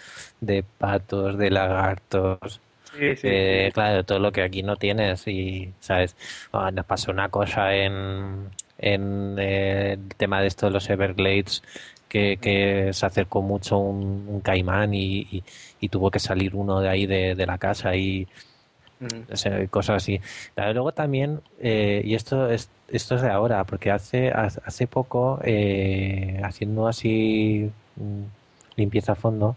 [0.40, 2.60] de patos, de lagartos,
[2.98, 6.16] Sí, claro, todo lo que aquí no tienes y, ¿sabes?
[6.52, 11.62] Ah, nos pasó una cosa en, en eh, el tema de esto de los Everglades
[12.08, 15.42] que, que se acercó mucho un, caimán y,
[15.80, 18.26] y, tuvo que salir uno de ahí de, la casa y
[19.70, 20.20] cosas así.
[20.56, 26.40] luego también, eh, y esto es, esto es de ahora, porque hace, hace poco, eh,
[26.44, 28.22] haciendo así mm,
[28.76, 29.56] limpieza a fondo,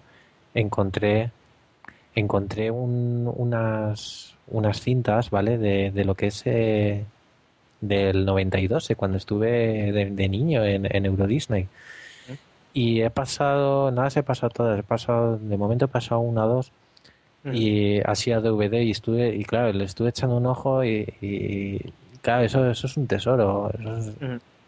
[0.53, 1.31] encontré
[2.19, 5.57] encontré unas, unas cintas, ¿vale?
[5.57, 7.05] De, de lo que es eh,
[7.81, 11.67] del 92, cuando estuve de, niño en, en Euro Disney.
[12.73, 16.43] Y he pasado, nada se he pasado todas, he pasado, de momento he pasado una
[16.43, 16.71] dos
[17.45, 22.43] y así a DVD y estuve, y claro, le estuve echando un ojo y, claro,
[22.43, 24.13] eso, eso es un tesoro, eso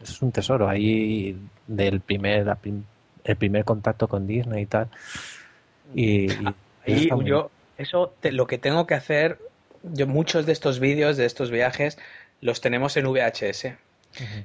[0.02, 1.38] es, un tesoro ahí
[1.68, 2.58] del primer,
[3.24, 4.88] el primer contacto con Disney y tal.
[5.94, 6.56] Y, y
[6.86, 9.40] yo, eso lo que tengo que hacer,
[9.84, 11.98] yo muchos de estos vídeos, de estos viajes,
[12.42, 13.76] los tenemos en VHS.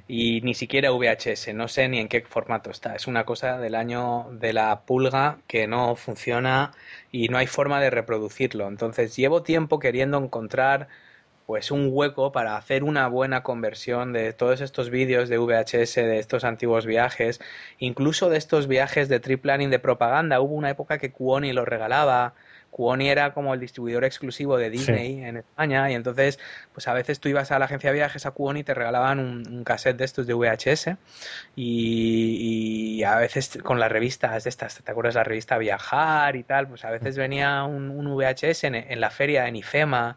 [0.06, 2.94] Y ni siquiera VHS, no sé ni en qué formato está.
[2.94, 6.72] Es una cosa del año de la pulga que no funciona
[7.10, 8.68] y no hay forma de reproducirlo.
[8.68, 10.88] Entonces llevo tiempo queriendo encontrar
[11.46, 16.18] pues un hueco para hacer una buena conversión de todos estos vídeos de VHS, de
[16.18, 17.40] estos antiguos viajes,
[17.78, 20.40] incluso de estos viajes de trip planning de propaganda.
[20.40, 22.34] Hubo una época que Kuoni lo regalaba,
[22.76, 26.38] Kuoni era como el distribuidor exclusivo de Disney en España y entonces
[26.74, 29.18] pues a veces tú ibas a la agencia de viajes a Kuoni y te regalaban
[29.18, 30.90] un, cassette de estos de VHS
[31.54, 36.68] y, a veces con las revistas de estas, ¿te acuerdas la revista Viajar y tal?
[36.68, 40.16] Pues a veces venía un, VHS en, en la feria en IFEMA,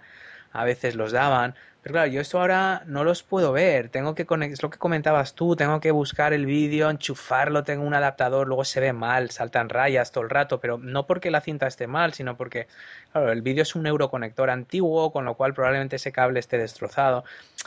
[0.52, 3.88] a veces los daban pero claro, yo esto ahora no los puedo ver.
[3.88, 7.94] Tengo que es lo que comentabas tú, tengo que buscar el vídeo, enchufarlo, tengo un
[7.94, 11.68] adaptador, luego se ve mal, saltan rayas todo el rato, pero no porque la cinta
[11.68, 12.68] esté mal, sino porque,
[13.14, 17.24] claro, el vídeo es un neuroconector antiguo, con lo cual probablemente ese cable esté destrozado.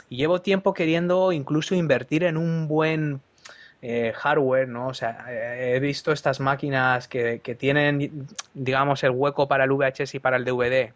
[0.09, 3.19] Y llevo tiempo queriendo incluso invertir en un buen
[3.81, 4.89] eh, hardware, ¿no?
[4.89, 10.13] O sea, he visto estas máquinas que, que tienen, digamos, el hueco para el VHS
[10.13, 10.93] y para el DVD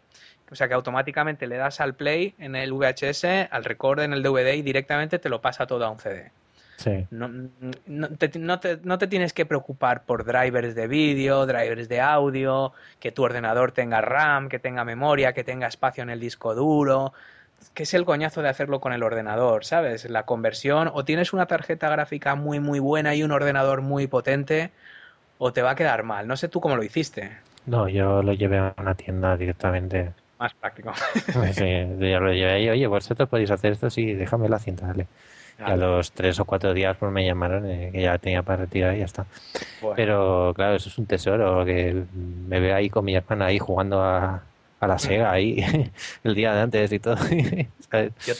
[0.50, 4.22] o sea que automáticamente le das al play en el VHS, al record en el
[4.22, 6.30] DVD y directamente te lo pasa todo a un CD.
[6.78, 7.06] Sí.
[7.10, 7.28] No,
[8.16, 13.24] te, no, te, tienes que preocupar por drivers de vídeo, drivers de audio, que tu
[13.24, 17.12] ordenador tenga RAM, que tenga memoria, que tenga espacio en el disco duro.
[17.74, 19.64] que es el coñazo de hacerlo con el ordenador?
[19.64, 20.08] ¿Sabes?
[20.08, 24.70] La conversión, o tienes una tarjeta gráfica muy, muy buena y un ordenador muy potente,
[25.38, 26.28] o te va a quedar mal.
[26.28, 27.38] No sé tú cómo lo hiciste.
[27.66, 30.92] No, yo lo llevé a una tienda directamente más práctico.
[31.52, 31.64] sí,
[32.00, 35.06] yo lo llevé ahí, oye, vosotros podéis hacer esto, sí, déjame la cinta, dale.
[35.58, 38.58] Y a los tres o cuatro días pues me llamaron eh, que ya tenía para
[38.58, 39.26] retirar y ya está.
[39.96, 42.04] Pero claro, eso es un tesoro, que
[42.48, 44.42] me veo ahí con mi hermana ahí jugando a,
[44.80, 45.64] a la Sega ahí
[46.24, 47.16] el día de antes y todo.
[48.26, 48.34] Yo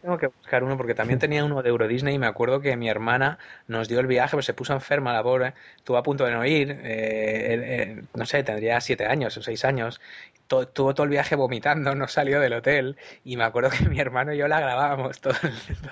[0.00, 2.76] tengo que, buscar uno porque también tenía uno de Euro Disney y me acuerdo que
[2.76, 6.24] mi hermana nos dio el viaje, pues se puso enferma la pobre, estuvo a punto
[6.24, 10.00] de no ir, eh, eh, no sé, tendría siete años o seis años,
[10.46, 14.32] tuvo todo el viaje vomitando, no salió del hotel y me acuerdo que mi hermano
[14.32, 15.34] y yo la grabábamos todo,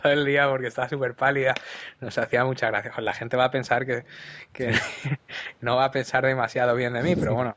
[0.02, 1.54] todo el día porque estaba súper pálida,
[2.00, 2.92] nos hacía mucha gracia.
[2.98, 4.04] La gente va a pensar que,
[4.52, 4.72] que
[5.60, 7.56] no va a pensar demasiado bien de mí, pero bueno.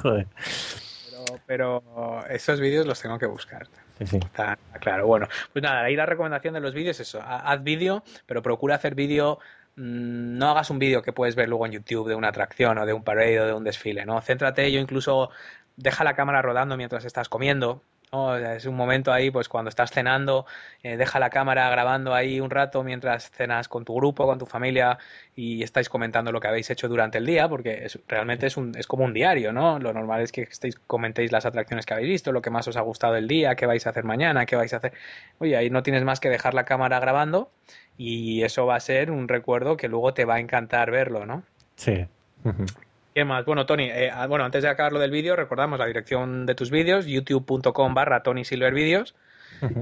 [0.00, 0.28] Joder
[1.48, 1.82] pero
[2.28, 3.66] esos vídeos los tengo que buscar.
[3.98, 5.06] Está claro.
[5.06, 7.22] Bueno, pues nada, ahí la recomendación de los vídeos es eso.
[7.24, 9.38] Haz vídeo, pero procura hacer vídeo
[9.76, 12.84] mm, no hagas un vídeo que puedes ver luego en YouTube de una atracción o
[12.84, 14.20] de un parade o de un desfile, ¿no?
[14.20, 15.30] Céntrate, yo incluso
[15.76, 17.82] deja la cámara rodando mientras estás comiendo,
[18.56, 20.46] es un momento ahí, pues cuando estás cenando,
[20.82, 24.46] eh, deja la cámara grabando ahí un rato mientras cenas con tu grupo, con tu
[24.46, 24.98] familia
[25.36, 28.86] y estáis comentando lo que habéis hecho durante el día, porque realmente es, un, es
[28.86, 29.78] como un diario, ¿no?
[29.78, 32.76] Lo normal es que estéis, comentéis las atracciones que habéis visto, lo que más os
[32.76, 34.94] ha gustado el día, qué vais a hacer mañana, qué vais a hacer.
[35.38, 37.50] Oye, ahí no tienes más que dejar la cámara grabando
[37.98, 41.42] y eso va a ser un recuerdo que luego te va a encantar verlo, ¿no?
[41.76, 42.06] Sí.
[43.18, 43.44] ¿Qué más?
[43.44, 46.54] Bueno, Tony, eh, ah, bueno, antes de acabar lo del vídeo, recordamos la dirección de
[46.54, 49.16] tus vídeos, youtube.com barra Tony Silver Videos,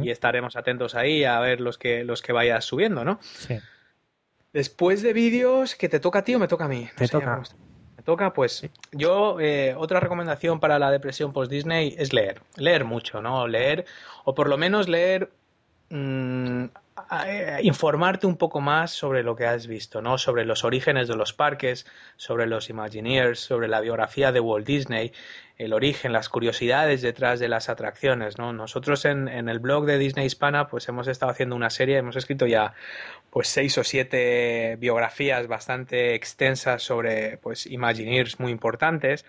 [0.01, 3.19] y estaremos atentos ahí a ver los que, los que vayas subiendo, ¿no?
[3.21, 3.59] Sí.
[4.55, 6.89] Después de vídeos, ¿que te toca a ti o me toca a mí?
[6.99, 7.43] me toca.
[7.99, 12.41] Me toca, pues yo, eh, otra recomendación para la depresión post-Disney es leer.
[12.57, 13.47] Leer mucho, ¿no?
[13.47, 13.85] Leer,
[14.25, 15.29] o por lo menos leer
[17.11, 20.19] mm, informarte un poco más sobre lo que has visto, ¿no?
[20.19, 21.87] Sobre los orígenes de los parques,
[22.17, 25.13] sobre los Imagineers, sobre la biografía de Walt Disney,
[25.59, 28.53] el origen, las curiosidades detrás de las atracciones, ¿no?
[28.53, 32.47] Nosotros en, el blog de Disney Hispana, pues hemos estado haciendo una serie, hemos escrito
[32.47, 32.75] ya
[33.31, 39.25] pues seis o siete biografías bastante extensas sobre pues Imagineers muy importantes,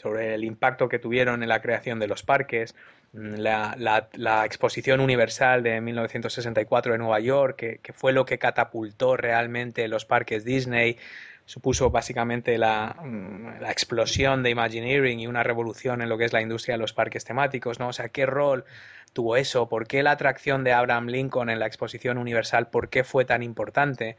[0.00, 2.74] sobre el impacto que tuvieron en la creación de los parques,
[3.12, 3.74] la,
[4.14, 10.04] la, exposición universal de 1964 en Nueva York, que, fue lo que catapultó realmente los
[10.04, 10.96] parques Disney,
[11.44, 16.32] supuso básicamente la, mm, la, explosión de Imagineering y una revolución en lo que es
[16.32, 17.88] la industria de los parques temáticos, ¿no?
[17.88, 18.64] O sea, ¿qué rol
[19.12, 19.68] tuvo eso?
[19.68, 23.42] ¿Por qué la atracción de Abraham Lincoln en la exposición universal, por qué fue tan
[23.42, 24.16] importante?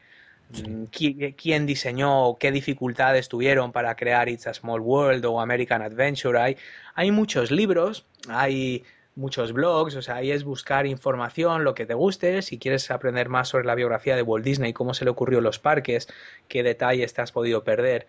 [0.51, 2.35] Mm, ¿Quién diseñó?
[2.37, 6.39] ¿Qué dificultades tuvieron para crear It's a Small World o American Adventure?
[6.39, 6.57] Hay,
[6.95, 8.83] hay muchos libros, hay
[9.15, 13.29] muchos blogs, o sea, ahí es buscar información, lo que te guste, si quieres aprender
[13.29, 16.07] más sobre la biografía de Walt Disney, cómo se le ocurrió los parques,
[16.47, 18.07] qué detalles te has podido perder.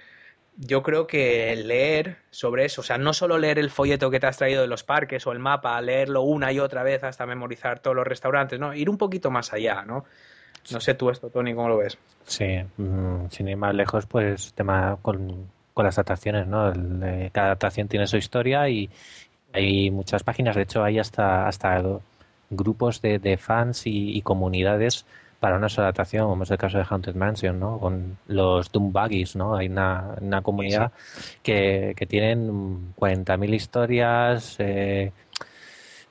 [0.57, 4.27] Yo creo que leer sobre eso, o sea, no solo leer el folleto que te
[4.27, 7.81] has traído de los parques o el mapa, leerlo una y otra vez hasta memorizar
[7.81, 10.05] todos los restaurantes, no, ir un poquito más allá, ¿no?
[10.71, 11.99] No sé tú esto, Tony, ¿cómo lo ves?
[12.25, 16.73] Sí, mm, sin ir más lejos, pues tema con, las atracciones, ¿no?
[16.73, 18.89] Eh, cada atracción tiene su historia y
[19.53, 21.83] hay muchas páginas, de hecho hay hasta, hasta
[22.51, 25.05] grupos de, fans y, comunidades
[25.41, 27.79] para una sola atracción, como es el caso de Haunted Mansion, ¿no?
[27.79, 29.57] Con los Doom Buggies, ¿no?
[29.57, 30.93] Hay una, una comunidad
[31.43, 35.11] Que, que tienen 40.000 historias, eh,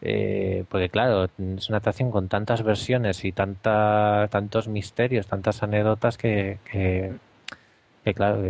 [0.04, 6.18] eh, porque claro, es una atracción con tantas versiones y tanta, tantos misterios, tantas anécdotas
[6.18, 8.44] que, que, claro,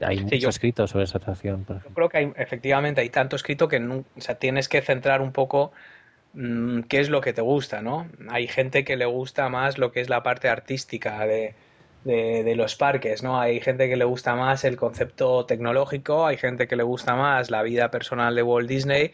[0.00, 1.64] hay mucho escrito sobre esa atracción.
[1.66, 5.32] yo creo que hay, efectivamente hay tanto escrito que o sea, tienes que centrar un
[5.32, 5.72] poco
[6.34, 8.06] mm, qué es lo que te gusta, ¿no?
[8.28, 11.54] Hay gente que le gusta más lo que es la parte artística de,
[12.04, 13.40] de, de, los parques, ¿no?
[13.40, 17.50] Hay gente que le gusta más el concepto tecnológico, hay gente que le gusta más
[17.50, 19.12] la vida personal de Walt Disney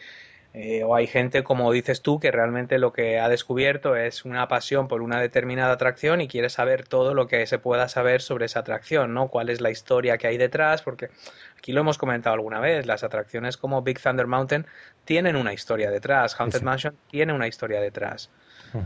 [0.52, 4.48] eh, o hay gente, como dices tú, que realmente lo que ha descubierto es una
[4.48, 8.46] pasión por una determinada atracción y quiere saber todo lo que se pueda saber sobre
[8.46, 9.28] esa atracción, ¿no?
[9.28, 11.10] Cuál es la historia que hay detrás, porque
[11.56, 14.66] aquí lo hemos comentado alguna vez, las atracciones como Big Thunder Mountain
[15.04, 18.30] tienen una historia detrás, Haunted Mansion tiene una historia detrás.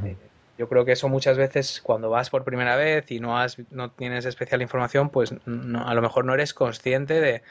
[0.04, 0.16] Eh,
[0.58, 3.90] yo creo que eso muchas veces cuando vas por primera vez y no, has, no
[3.90, 7.42] tienes especial información, pues a lo mejor no eres consciente de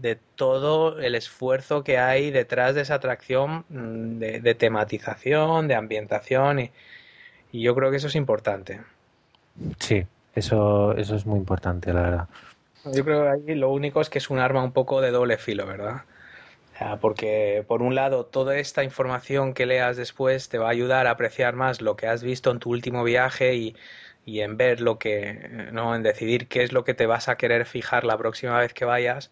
[0.00, 6.60] de todo el esfuerzo que hay detrás de esa atracción mm, de, tematización, de ambientación
[6.60, 6.70] y,
[7.52, 8.80] yo creo que eso es importante.
[9.80, 12.28] Sí, eso, eso es muy importante, la verdad.
[12.84, 15.36] Yo creo que ahí lo único es que es un arma un poco de doble
[15.36, 16.02] filo, ¿verdad?
[17.02, 21.10] porque por un lado toda esta información que leas después te va a ayudar a
[21.10, 23.76] apreciar más lo que has visto en tu último viaje y,
[24.24, 25.94] y en ver lo que, ¿no?
[25.94, 28.86] En decidir qué es lo que te vas a querer fijar la próxima vez que
[28.86, 29.30] vayas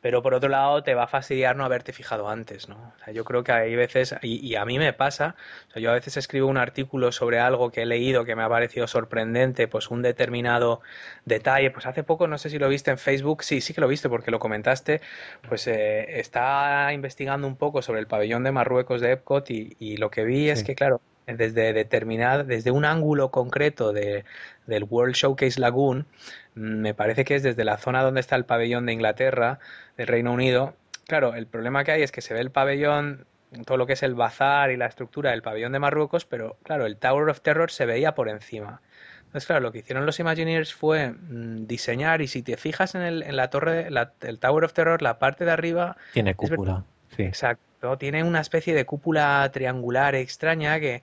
[0.00, 2.76] pero por otro lado te va a fastidiar no haberte fijado antes, ¿no?
[2.96, 5.36] O sea, yo creo que hay veces, y, a mí me pasa,
[5.68, 8.42] o sea, yo a veces escribo un artículo sobre algo que he leído que me
[8.42, 10.80] ha parecido sorprendente, pues un determinado
[11.24, 13.88] detalle, pues hace poco, no sé si lo viste en Facebook, sí, sí que lo
[13.88, 15.00] viste porque lo comentaste,
[15.48, 20.10] pues eh, está investigando un poco sobre el pabellón de Marruecos de Epcot y, lo
[20.10, 24.24] que vi es que, claro, desde determinada, desde un ángulo concreto de,
[24.66, 26.06] del World Showcase Lagoon,
[26.54, 29.58] mm, me parece que es desde la zona donde está el pabellón de Inglaterra,
[29.96, 30.74] del Reino Unido.
[31.06, 33.26] Claro, el problema que hay es que se ve el pabellón,
[33.64, 36.86] todo lo que es el bazar y la estructura del pabellón de Marruecos, pero claro,
[36.86, 38.80] el Tower of Terror se veía por encima.
[39.18, 43.02] Entonces, claro, lo que hicieron los Imagineers fue mm, diseñar, y si te fijas en,
[43.02, 43.88] el, en la torre,
[44.20, 45.96] el Tower of Terror, la parte de arriba.
[46.12, 46.84] Tiene cúpula.
[47.16, 47.22] Sí.
[47.22, 47.62] Exacto,
[47.98, 51.02] tiene una especie de cúpula triangular extraña que,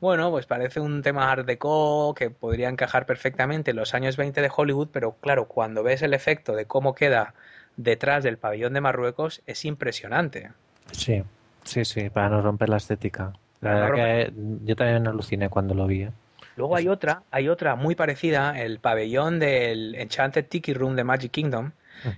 [0.00, 4.40] bueno, pues parece un tema art deco que podría encajar perfectamente en los años 20
[4.40, 7.34] de Hollywood, pero claro, cuando ves el efecto de cómo queda
[7.76, 10.50] detrás del pabellón de Marruecos es impresionante.
[10.92, 11.22] Sí,
[11.64, 13.32] sí, sí, para no romper la estética.
[13.60, 14.32] La verdad que
[14.64, 16.02] yo también aluciné cuando lo vi.
[16.04, 16.10] ¿eh?
[16.56, 21.30] Luego hay otra, hay otra muy parecida, el pabellón del Enchanted Tiki Room de Magic
[21.30, 21.72] Kingdom,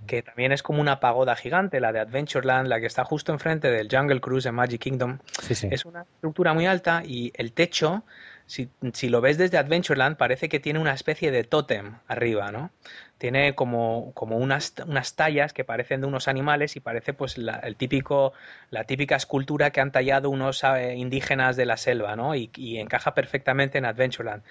[0.07, 3.71] que también es como una pagoda gigante, la de Adventureland, la que está justo enfrente
[3.71, 5.19] del Jungle Cruise en Magic Kingdom.
[5.49, 8.05] Es una estructura muy alta y el techo
[8.47, 12.71] si, si, lo ves desde Adventureland, parece que tiene una especie de tótem arriba, ¿no?
[13.19, 17.57] tiene como, como unas, unas, tallas que parecen de unos animales y parece pues la,
[17.57, 18.33] el típico,
[18.71, 22.35] la típica escultura que han tallado unos eh, indígenas de la selva, ¿no?
[22.35, 22.49] Y,
[22.79, 24.45] encaja perfectamente en Adventureland.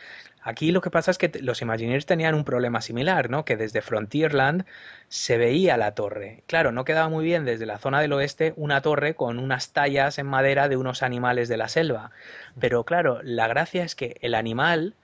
[0.48, 3.44] Aquí lo que pasa es que los Imagineers tenían un problema similar, ¿no?
[3.44, 4.64] Que desde Frontierland
[5.10, 6.46] se veía la torre.
[6.48, 10.20] Claro, no quedaba muy bien desde la zona del oeste una torre con unas tallas
[10.20, 12.12] en madera de unos animales de la selva.
[12.58, 14.96] Pero claro, la gracia es que el animal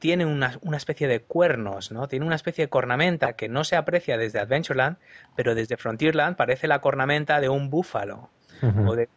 [0.00, 2.08] tiene una, una, especie de cuernos, ¿no?
[2.08, 4.96] Tiene una especie de cornamenta que no se aprecia desde Adventureland,
[5.36, 8.30] pero desde Frontierland parece la cornamenta de un búfalo
[8.84, 9.08] o de,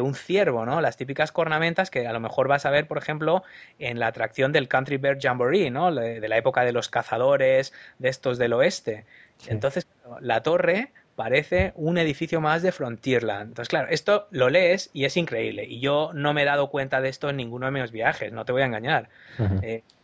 [0.00, 0.80] un ciervo, ¿no?
[0.80, 3.42] Las típicas cornamentas que a lo mejor vas a ver, por ejemplo,
[3.78, 5.94] en la atracción del Country Bear Jamboree, ¿no?
[5.94, 9.06] De, la época de los cazadores, de estos del oeste.
[9.46, 9.86] Entonces,
[10.20, 13.48] la torre parece un edificio más de Frontierland.
[13.48, 15.64] Entonces, claro, esto lo lees y es increíble.
[15.64, 18.44] Y yo no me he dado cuenta de esto en ninguno de mis viajes, no
[18.44, 19.08] te voy a engañar.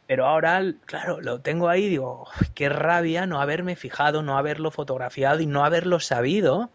[0.07, 4.71] Pero ahora, claro, lo tengo ahí y digo, qué rabia no haberme fijado, no haberlo
[4.71, 6.71] fotografiado y no haberlo sabido.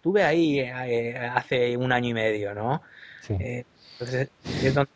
[0.00, 2.82] Estuve ahí eh, hace un año y medio, ¿no?
[3.20, 3.34] Sí.
[3.38, 3.64] Eh,
[3.98, 4.30] entonces,
[4.62, 4.90] es donde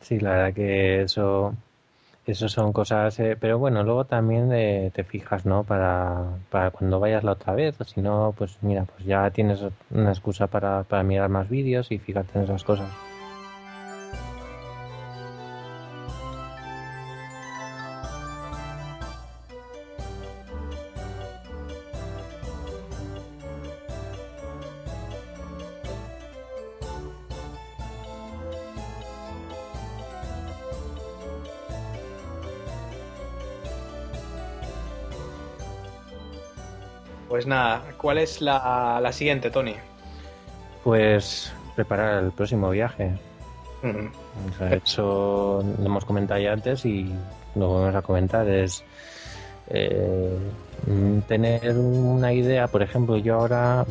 [0.00, 1.54] Sí, la verdad que eso
[2.26, 5.64] Eso son cosas, eh, pero bueno, luego también eh, te fijas, ¿no?
[5.64, 9.60] Para, para cuando vayas la otra vez, o si no, pues mira, pues ya tienes
[9.90, 13.02] una excusa para, para mirar más vídeos y fijarte en esas cosas.
[37.42, 39.74] Pues nada, ¿cuál es la, la siguiente, Tony?
[40.84, 43.18] Pues preparar el próximo viaje.
[43.82, 47.12] o sea, eso lo hemos comentado ya antes y
[47.56, 48.48] lo vamos a comentar.
[48.48, 48.84] Es
[49.70, 50.38] eh,
[51.26, 53.86] tener una idea, por ejemplo, yo ahora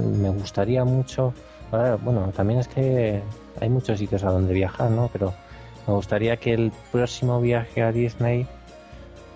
[0.00, 1.34] me gustaría mucho,
[1.72, 3.20] bueno, también es que
[3.60, 5.10] hay muchos sitios a donde viajar, ¿no?
[5.12, 5.34] Pero
[5.88, 8.46] me gustaría que el próximo viaje a Disney,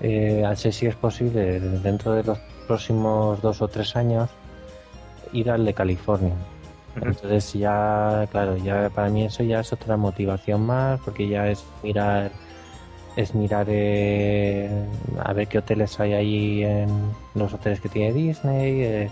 [0.01, 2.39] eh, al ser si es posible, dentro de los
[2.69, 4.29] próximos dos o tres años
[5.33, 6.35] ir al de California.
[6.95, 11.65] Entonces ya, claro, ya para mí eso ya es otra motivación más, porque ya es
[11.83, 12.31] mirar,
[13.17, 14.69] es mirar eh,
[15.25, 16.89] a ver qué hoteles hay ahí en
[17.35, 19.11] los hoteles que tiene Disney, eh,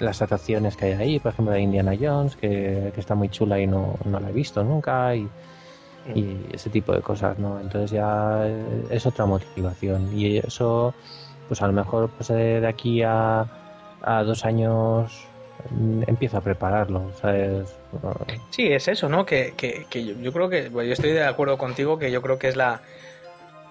[0.00, 3.66] las atracciones que hay ahí, por ejemplo la Indiana Jones, que, está muy chula y
[3.66, 5.28] no, no la he visto nunca, y,
[6.14, 7.58] y ese tipo de cosas, ¿no?
[7.60, 8.46] Entonces ya
[8.90, 10.94] es otra motivación y eso
[11.48, 13.46] pues a lo mejor pues, de aquí a,
[14.02, 15.26] a dos años
[15.70, 17.74] mm, empiezo a prepararlo, ¿sabes?
[18.50, 19.24] Sí, es eso, ¿no?
[19.24, 22.48] Que, que, que yo, creo que, yo estoy de acuerdo contigo que yo creo que
[22.48, 22.80] es la,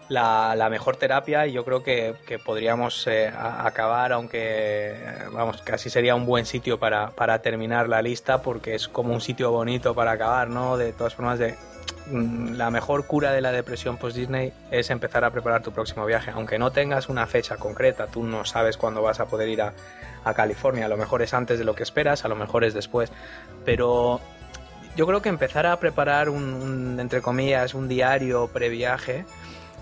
[0.09, 4.95] la, mejor terapia y yo creo que, que podríamos eh, acabar, aunque,
[5.31, 9.21] vamos, casi sería un buen sitio para, para terminar la lista porque es como un
[9.21, 10.77] sitio bonito para acabar, ¿no?
[10.77, 11.55] De todas formas, de,
[12.11, 16.31] la mejor cura de la depresión post-Disney es empezar a preparar tu próximo viaje.
[16.31, 19.73] Aunque no tengas una fecha concreta, tú no sabes cuándo vas a poder ir a,
[20.35, 20.85] California.
[20.85, 23.11] A lo mejor es antes de lo que esperas, a lo mejor es después.
[23.65, 24.21] Pero
[24.95, 29.25] yo creo que empezar a preparar un, entre comillas, un diario previaje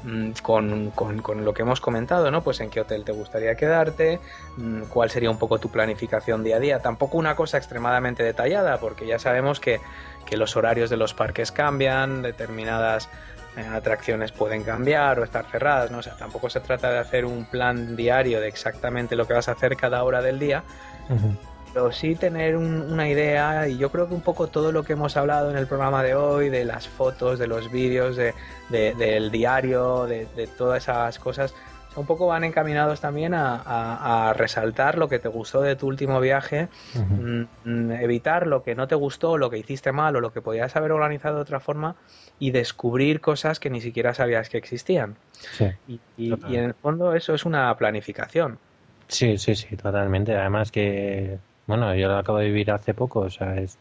[0.04, 2.42] mm, con, con, lo que hemos comentado, ¿no?
[2.42, 4.20] Pues en qué hotel te gustaría quedarte,
[4.58, 6.80] mm, cuál sería un poco tu planificación día a día.
[6.80, 9.80] Tampoco una cosa extremadamente detallada, porque ya sabemos que
[10.26, 13.10] que los horarios de los parques cambian, determinadas
[13.58, 15.98] eh, atracciones pueden cambiar o estar cerradas, ¿no?
[15.98, 19.50] O sea, tampoco se trata de hacer un plan diario de exactamente lo que vas
[19.50, 20.64] a hacer cada hora del día,
[21.74, 25.18] pero sí tener una idea y yo creo que un poco todo lo que hemos
[25.18, 28.34] hablado en el programa de hoy, de las fotos, de los vídeos, de,
[28.70, 31.54] del diario, de, todas esas cosas,
[31.96, 36.70] un poco van encaminados también a, resaltar lo que te gustó de tu último viaje,
[36.96, 40.42] mm, mm, evitar lo que no te gustó, lo que hiciste mal o lo que
[40.42, 41.96] podías haber organizado de otra forma
[42.40, 45.16] y descubrir cosas que ni siquiera sabías que existían.
[45.88, 48.58] y, en el fondo eso es una planificación.
[49.08, 50.36] Sí, sí, sí, totalmente.
[50.36, 51.38] Además que,
[51.68, 53.78] bueno, yo lo acabo de vivir hace poco, o sea, es,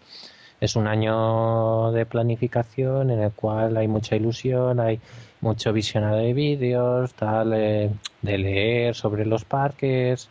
[0.61, 5.00] es un año de planificación en el cual hay mucha ilusión, hay
[5.40, 7.90] mucho visionado de vídeos, tal, eh,
[8.22, 10.28] de leer sobre los parques,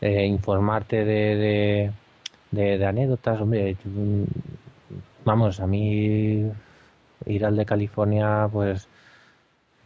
[0.00, 1.92] eh, informarte de,
[2.50, 3.40] de, de, anécdotas.
[3.40, 3.76] Hombre,
[5.24, 6.50] vamos, a mí
[7.26, 8.88] ir al de California, pues,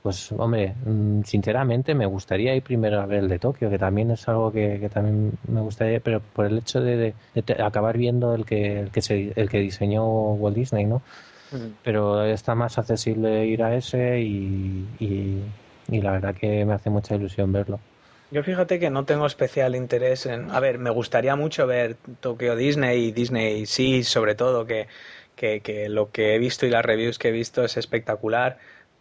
[0.03, 4.11] pues, hombre, mm, sinceramente me gustaría ir primero a ver el de Tokio, que también
[4.11, 7.14] es algo que, también me gustaría, pero por el hecho de,
[7.62, 11.03] acabar viendo el que, el que, se, el que diseñó Walt Disney, ¿no?
[11.82, 17.14] pero está más accesible ir a ese y, y, la verdad que me hace mucha
[17.14, 17.80] ilusión verlo.
[18.30, 20.51] Yo fíjate que no tengo especial interés en...
[20.51, 24.86] A ver, me gustaría mucho ver Tokyo Disney y Disney sí, sobre todo, que,
[25.34, 28.59] que, que lo que he visto y las reviews que he visto es espectacular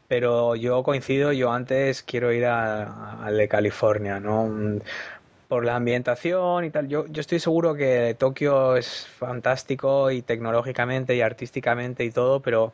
[0.08, 4.80] pero yo coincido, yo antes quiero ir al de California, ¿no?
[5.48, 6.88] por la ambientación y tal.
[6.88, 12.74] Yo, yo estoy seguro que Tokio es fantástico y tecnológicamente y artísticamente y todo, pero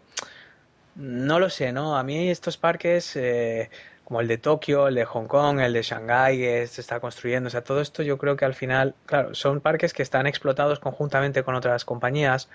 [0.96, 1.98] no lo sé, ¿no?
[1.98, 3.70] A mí estos parques, eh,
[4.04, 7.48] como el de Tokio, el de Hong Kong, el de Shanghái, que se está construyendo,
[7.48, 10.80] o sea, todo esto yo creo que al final, claro, son parques que están explotados
[10.80, 12.50] conjuntamente con otras compañías,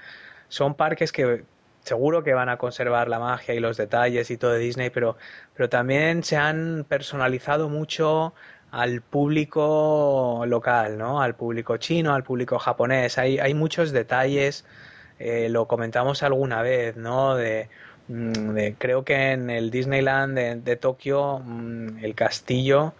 [0.49, 1.45] son parques que
[1.89, 5.16] seguro que van a conservar la magia y los detalles y todo de Disney, pero,
[5.55, 8.34] pero también se han personalizado mucho
[8.70, 11.22] al público local, ¿no?
[11.22, 13.18] Al público chino, al público japonés.
[13.18, 14.64] Hay, hay muchos detalles,
[15.18, 17.34] eh, lo comentamos alguna vez, ¿no?
[17.34, 17.68] De,
[18.09, 22.95] mm, creo que en el Disneyland de, Tokio, mm, el castillo,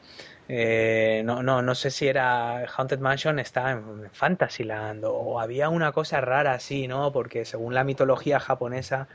[0.49, 5.93] eh, no, no, no sé si era Haunted Mansion, está en Fantasyland o había una
[5.93, 7.13] cosa rara así, ¿no?
[7.13, 9.09] Porque según la mitología japonesa,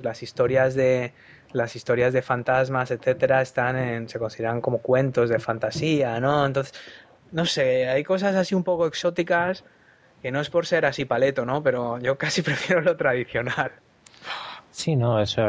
[0.00, 1.12] las historias de
[1.52, 6.44] las historias de fantasmas, etcétera, están en, se consideran como cuentos de fantasía, ¿no?
[6.44, 6.74] Entonces,
[7.32, 9.64] no sé, hay cosas así un poco exóticas
[10.22, 11.62] que no es por ser así paleto, ¿no?
[11.62, 13.72] Pero yo casi prefiero lo tradicional.
[14.72, 15.42] Sí, no, eso,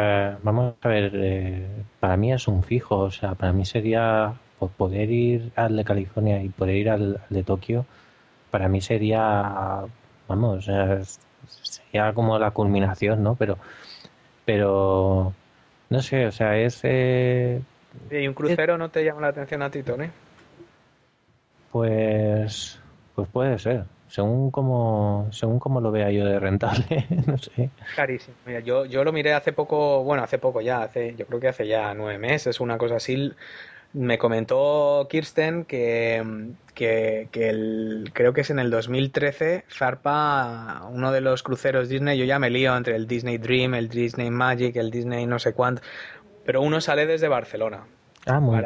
[0.43, 1.67] vamos a ver, eh,
[1.99, 4.33] para mí es un fijo, o sea, para mí sería
[4.69, 7.85] poder ir al de California y poder ir al, de Tokio,
[8.49, 9.83] para mí sería,
[10.27, 10.69] vamos,
[11.61, 13.35] sería como la culminación, ¿no?
[13.35, 13.57] Pero,
[14.45, 15.33] pero,
[15.89, 16.79] no sé, o sea, es...
[16.83, 17.61] Eh,
[18.09, 20.07] ¿Y un crucero no te llama la atención a ti, Tony?
[21.71, 22.79] Pues,
[23.15, 27.69] pues puede ser según como según como lo vea yo de rentable, no sé.
[27.95, 28.35] Carísimo.
[28.45, 31.47] Mira, yo, yo lo miré hace poco, bueno, hace poco ya, hace, yo creo que
[31.47, 33.31] hace ya nueve meses, una cosa así.
[33.93, 36.23] Me comentó Kirsten que,
[36.73, 42.17] que, el, creo que es en el 2013 zarpa uno de los cruceros Disney.
[42.17, 45.53] Yo ya me lío entre el Disney Dream, el Disney Magic, el Disney no sé
[45.53, 45.81] cuánto,
[46.45, 47.85] pero uno sale desde Barcelona.
[48.25, 48.61] Ah, muy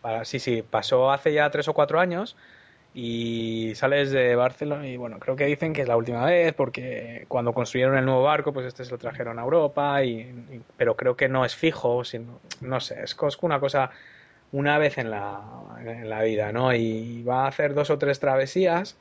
[0.00, 2.36] para, Sí, sí, pasó hace ya tres o cuatro años
[2.94, 7.24] y sales de Barcelona y bueno, creo que dicen que es la última vez porque
[7.28, 11.16] cuando construyeron el nuevo barco pues este se lo trajeron a Europa y, pero creo
[11.16, 13.90] que no es fijo, sino, no sé, es una cosa
[14.52, 15.40] una vez en la,
[15.84, 16.74] en la vida, ¿no?
[16.74, 18.96] Y va a hacer dos o tres travesías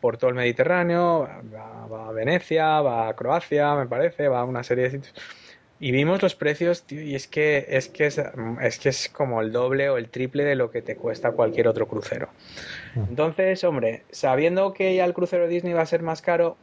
[0.00, 4.64] por todo el Mediterráneo, va, a Venecia, va a Croacia, me parece, va a una
[4.64, 5.14] serie de sitios
[5.82, 8.22] y vimos los precios, tío, y es que es que es,
[8.60, 11.66] es que es como el doble o el triple de lo que te cuesta cualquier
[11.66, 12.28] otro crucero.
[12.94, 16.56] Entonces, hombre, sabiendo que ya el crucero Disney va a ser más caro,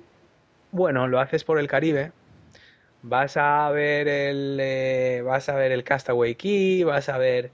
[0.71, 2.13] bueno, lo haces por el Caribe.
[3.01, 7.51] Vas a ver el eh, vas a ver el Castaway Key, vas a ver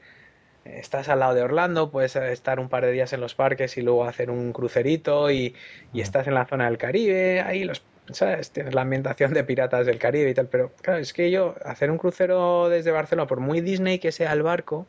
[0.66, 3.82] estás al lado de Orlando, puedes estar un par de días en los parques y
[3.82, 5.56] luego hacer un crucerito y,
[5.94, 8.52] y estás en la zona del Caribe, ahí los ¿sabes?
[8.52, 11.90] Tienes la ambientación de Piratas del Caribe y tal, pero claro, es que yo hacer
[11.90, 14.86] un crucero desde Barcelona, por muy Disney que sea el barco,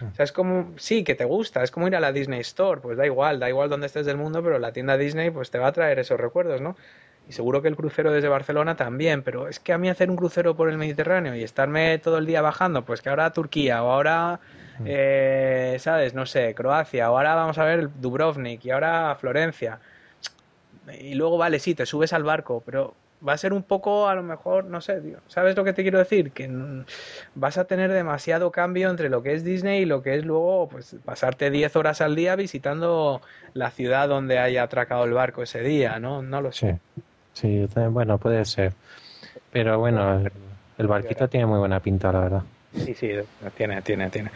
[0.00, 2.80] o sea, es como, sí, que te gusta, es como ir a la Disney Store,
[2.80, 5.58] pues da igual, da igual donde estés del mundo, pero la tienda Disney pues te
[5.58, 6.76] va a traer esos recuerdos, ¿no?
[7.28, 10.16] Y seguro que el crucero desde Barcelona también, pero es que a mí hacer un
[10.16, 13.90] crucero por el Mediterráneo y estarme todo el día bajando, pues que ahora Turquía o
[13.90, 14.40] ahora,
[14.84, 16.14] eh, ¿sabes?
[16.14, 19.78] No sé, Croacia, ahora vamos a ver Dubrovnik y ahora Florencia
[21.00, 22.94] y luego, vale, sí, te subes al barco, pero
[23.26, 25.98] va a ser un poco, a lo mejor, no sé, ¿sabes lo que te quiero
[25.98, 26.32] decir?
[26.32, 26.50] Que
[27.34, 30.68] vas a tener demasiado cambio entre lo que es Disney y lo que es luego,
[30.68, 33.22] pues, pasarte 10 horas al día visitando
[33.54, 36.22] la ciudad donde haya atracado el barco ese día, ¿no?
[36.22, 36.78] No lo sé.
[37.32, 38.74] Sí, bueno, puede ser.
[39.50, 40.22] Pero bueno,
[40.78, 42.42] el barquito tiene muy buena pinta, la verdad.
[42.76, 43.10] Sí, sí,
[43.56, 44.30] tiene, tiene, tiene.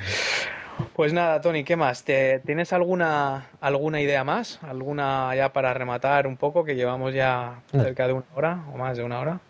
[0.94, 2.04] Pues nada, Tony, ¿qué más?
[2.04, 4.60] ¿Te, ¿Tienes alguna, alguna idea más?
[4.62, 6.64] ¿Alguna ya para rematar un poco?
[6.64, 9.40] Que llevamos ya cerca de una hora o más de una hora.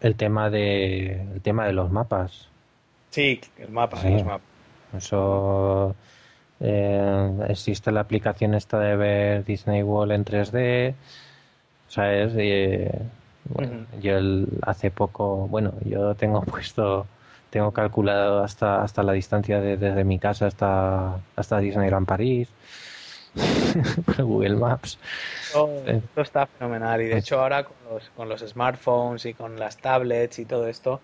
[0.00, 2.48] El tema de, el tema de los mapas.
[3.10, 4.46] Sí, el mapa, los mapas.
[4.96, 5.96] Eso
[6.60, 10.94] eh, existe la aplicación esta de ver Disney World en 3D.
[11.88, 12.34] ¿Sabes?
[12.34, 12.88] Y,
[13.48, 14.18] bueno, Yo
[14.62, 17.06] hace poco, bueno, yo tengo puesto
[17.50, 22.48] tengo calculado hasta, hasta la distancia desde mi casa hasta, hasta Disneyland París.
[24.18, 24.98] Google Maps.
[25.86, 29.76] Esto, está fenomenal y de hecho ahora con los, con los smartphones y con las
[29.76, 31.00] tablets y todo esto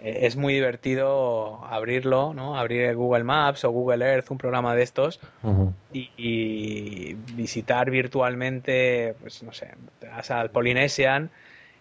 [0.00, 2.58] eh, es muy divertido abrirlo, ¿no?
[2.58, 5.20] Abrir Google Maps o Google Earth, un programa de estos
[5.92, 11.30] y, y, visitar virtualmente, pues no sé, te vas al Polynesian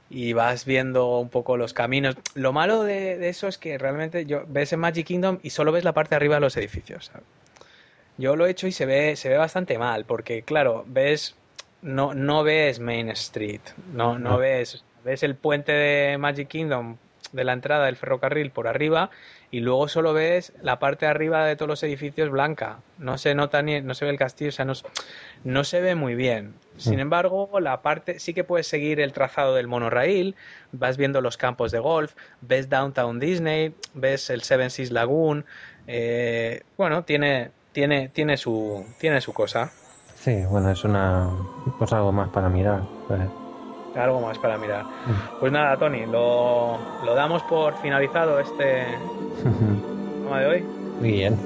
[0.09, 2.15] y vas viendo un poco los caminos.
[2.35, 5.83] Lo malo de, eso es que realmente yo ves en Magic Kingdom y solo ves
[5.83, 7.11] la parte de arriba de los edificios.
[8.17, 11.35] Yo lo he hecho y se ve, se ve bastante mal, porque claro, ves,
[11.81, 13.61] no, no ves Main Street,
[13.93, 16.97] no, no ves, ves el puente de Magic Kingdom
[17.33, 19.09] de la entrada del ferrocarril por arriba
[19.55, 22.79] y luego solo ves la parte de arriba de todos los edificios blanca.
[22.97, 24.73] No se nota ni, no se ve el castillo, o sea, no,
[25.45, 26.55] no se ve muy bien.
[26.75, 26.99] Sin mm.
[26.99, 30.35] embargo, la parte sí que puedes seguir el trazado del monorail,
[30.73, 35.45] vas viendo los campos de golf, pues Downtown Disney, ves el Seven Seas Lagoon.
[35.87, 39.71] Eh, bueno, tiene, tiene, tiene, su, tiene su cosa.
[40.15, 41.29] Sí, bueno, es una
[41.79, 42.81] pues algo más para mirar.
[43.07, 43.21] Pues
[43.99, 44.85] algo más para mirar.
[45.39, 48.85] Pues nada, Tony, lo, lo damos por finalizado este
[50.23, 50.65] tema de hoy.
[50.99, 51.37] Muy bien.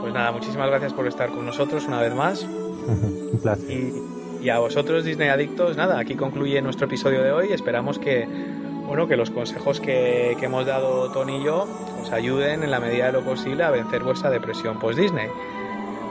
[0.00, 2.42] Pues nada, muchísimas gracias por estar con nosotros una vez más.
[3.32, 3.70] Un placer.
[3.70, 3.92] Y,
[4.42, 7.52] y a vosotros, Disney Adictos, nada, aquí concluye nuestro episodio de hoy.
[7.52, 8.26] Esperamos que
[8.88, 11.68] bueno, que los consejos que, hemos dado Tony y yo
[12.00, 15.28] os ayuden en la medida de lo posible a vencer vuestra depresión post-Disney.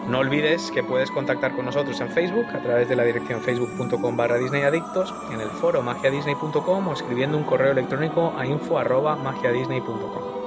[0.08, 4.16] No olvides que puedes contactar con nosotros en Facebook a través de la dirección facebook.com
[4.16, 10.38] barra disneyadictos, en el foro magiadisney.com o escribiendo un correo electrónico a info arroba magiadisney.com.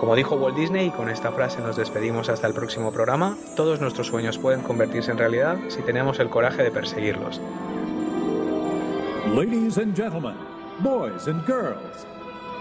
[0.00, 3.80] Como dijo Walt Disney, y con esta frase nos despedimos hasta el próximo programa, todos
[3.80, 7.40] nuestros sueños pueden convertirse en realidad si tenemos el coraje de perseguirlos.
[9.34, 10.34] Ladies and gentlemen,
[10.82, 12.06] boys and girls,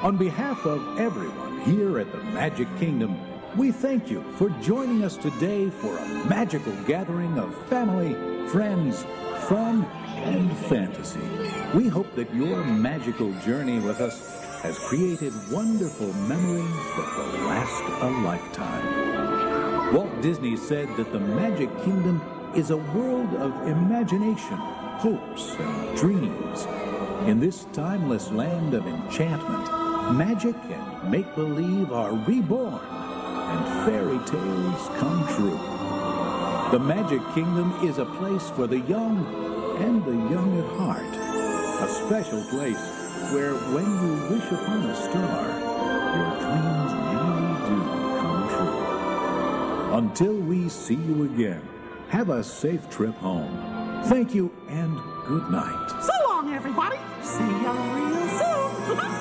[0.02, 3.18] on behalf of everyone here at the Magic Kingdom,
[3.56, 8.14] We thank you for joining us today for a magical gathering of family,
[8.50, 9.04] friends,
[9.48, 9.86] fun,
[10.18, 11.28] and fantasy.
[11.74, 14.20] We hope that your magical journey with us
[14.62, 19.96] has created wonderful memories that will last a lifetime.
[19.96, 22.22] Walt Disney said that the Magic Kingdom
[22.56, 26.68] is a world of imagination, hopes, and dreams.
[27.28, 34.88] In this timeless land of enchantment, magic and make believe are reborn and fairy tales
[35.00, 35.60] come true.
[36.72, 39.26] The Magic Kingdom is a place for the young
[39.80, 41.16] and the young at heart.
[41.82, 42.80] A special place
[43.34, 45.60] where when you wish upon a star,
[46.16, 47.78] your dreams really do
[48.22, 49.98] come true.
[49.98, 51.62] Until we see you again,
[52.10, 54.04] have a safe trip home.
[54.06, 54.96] Thank you and
[55.28, 56.02] good night.
[56.02, 56.98] So long, everybody.
[57.40, 59.19] See, I'm real soon.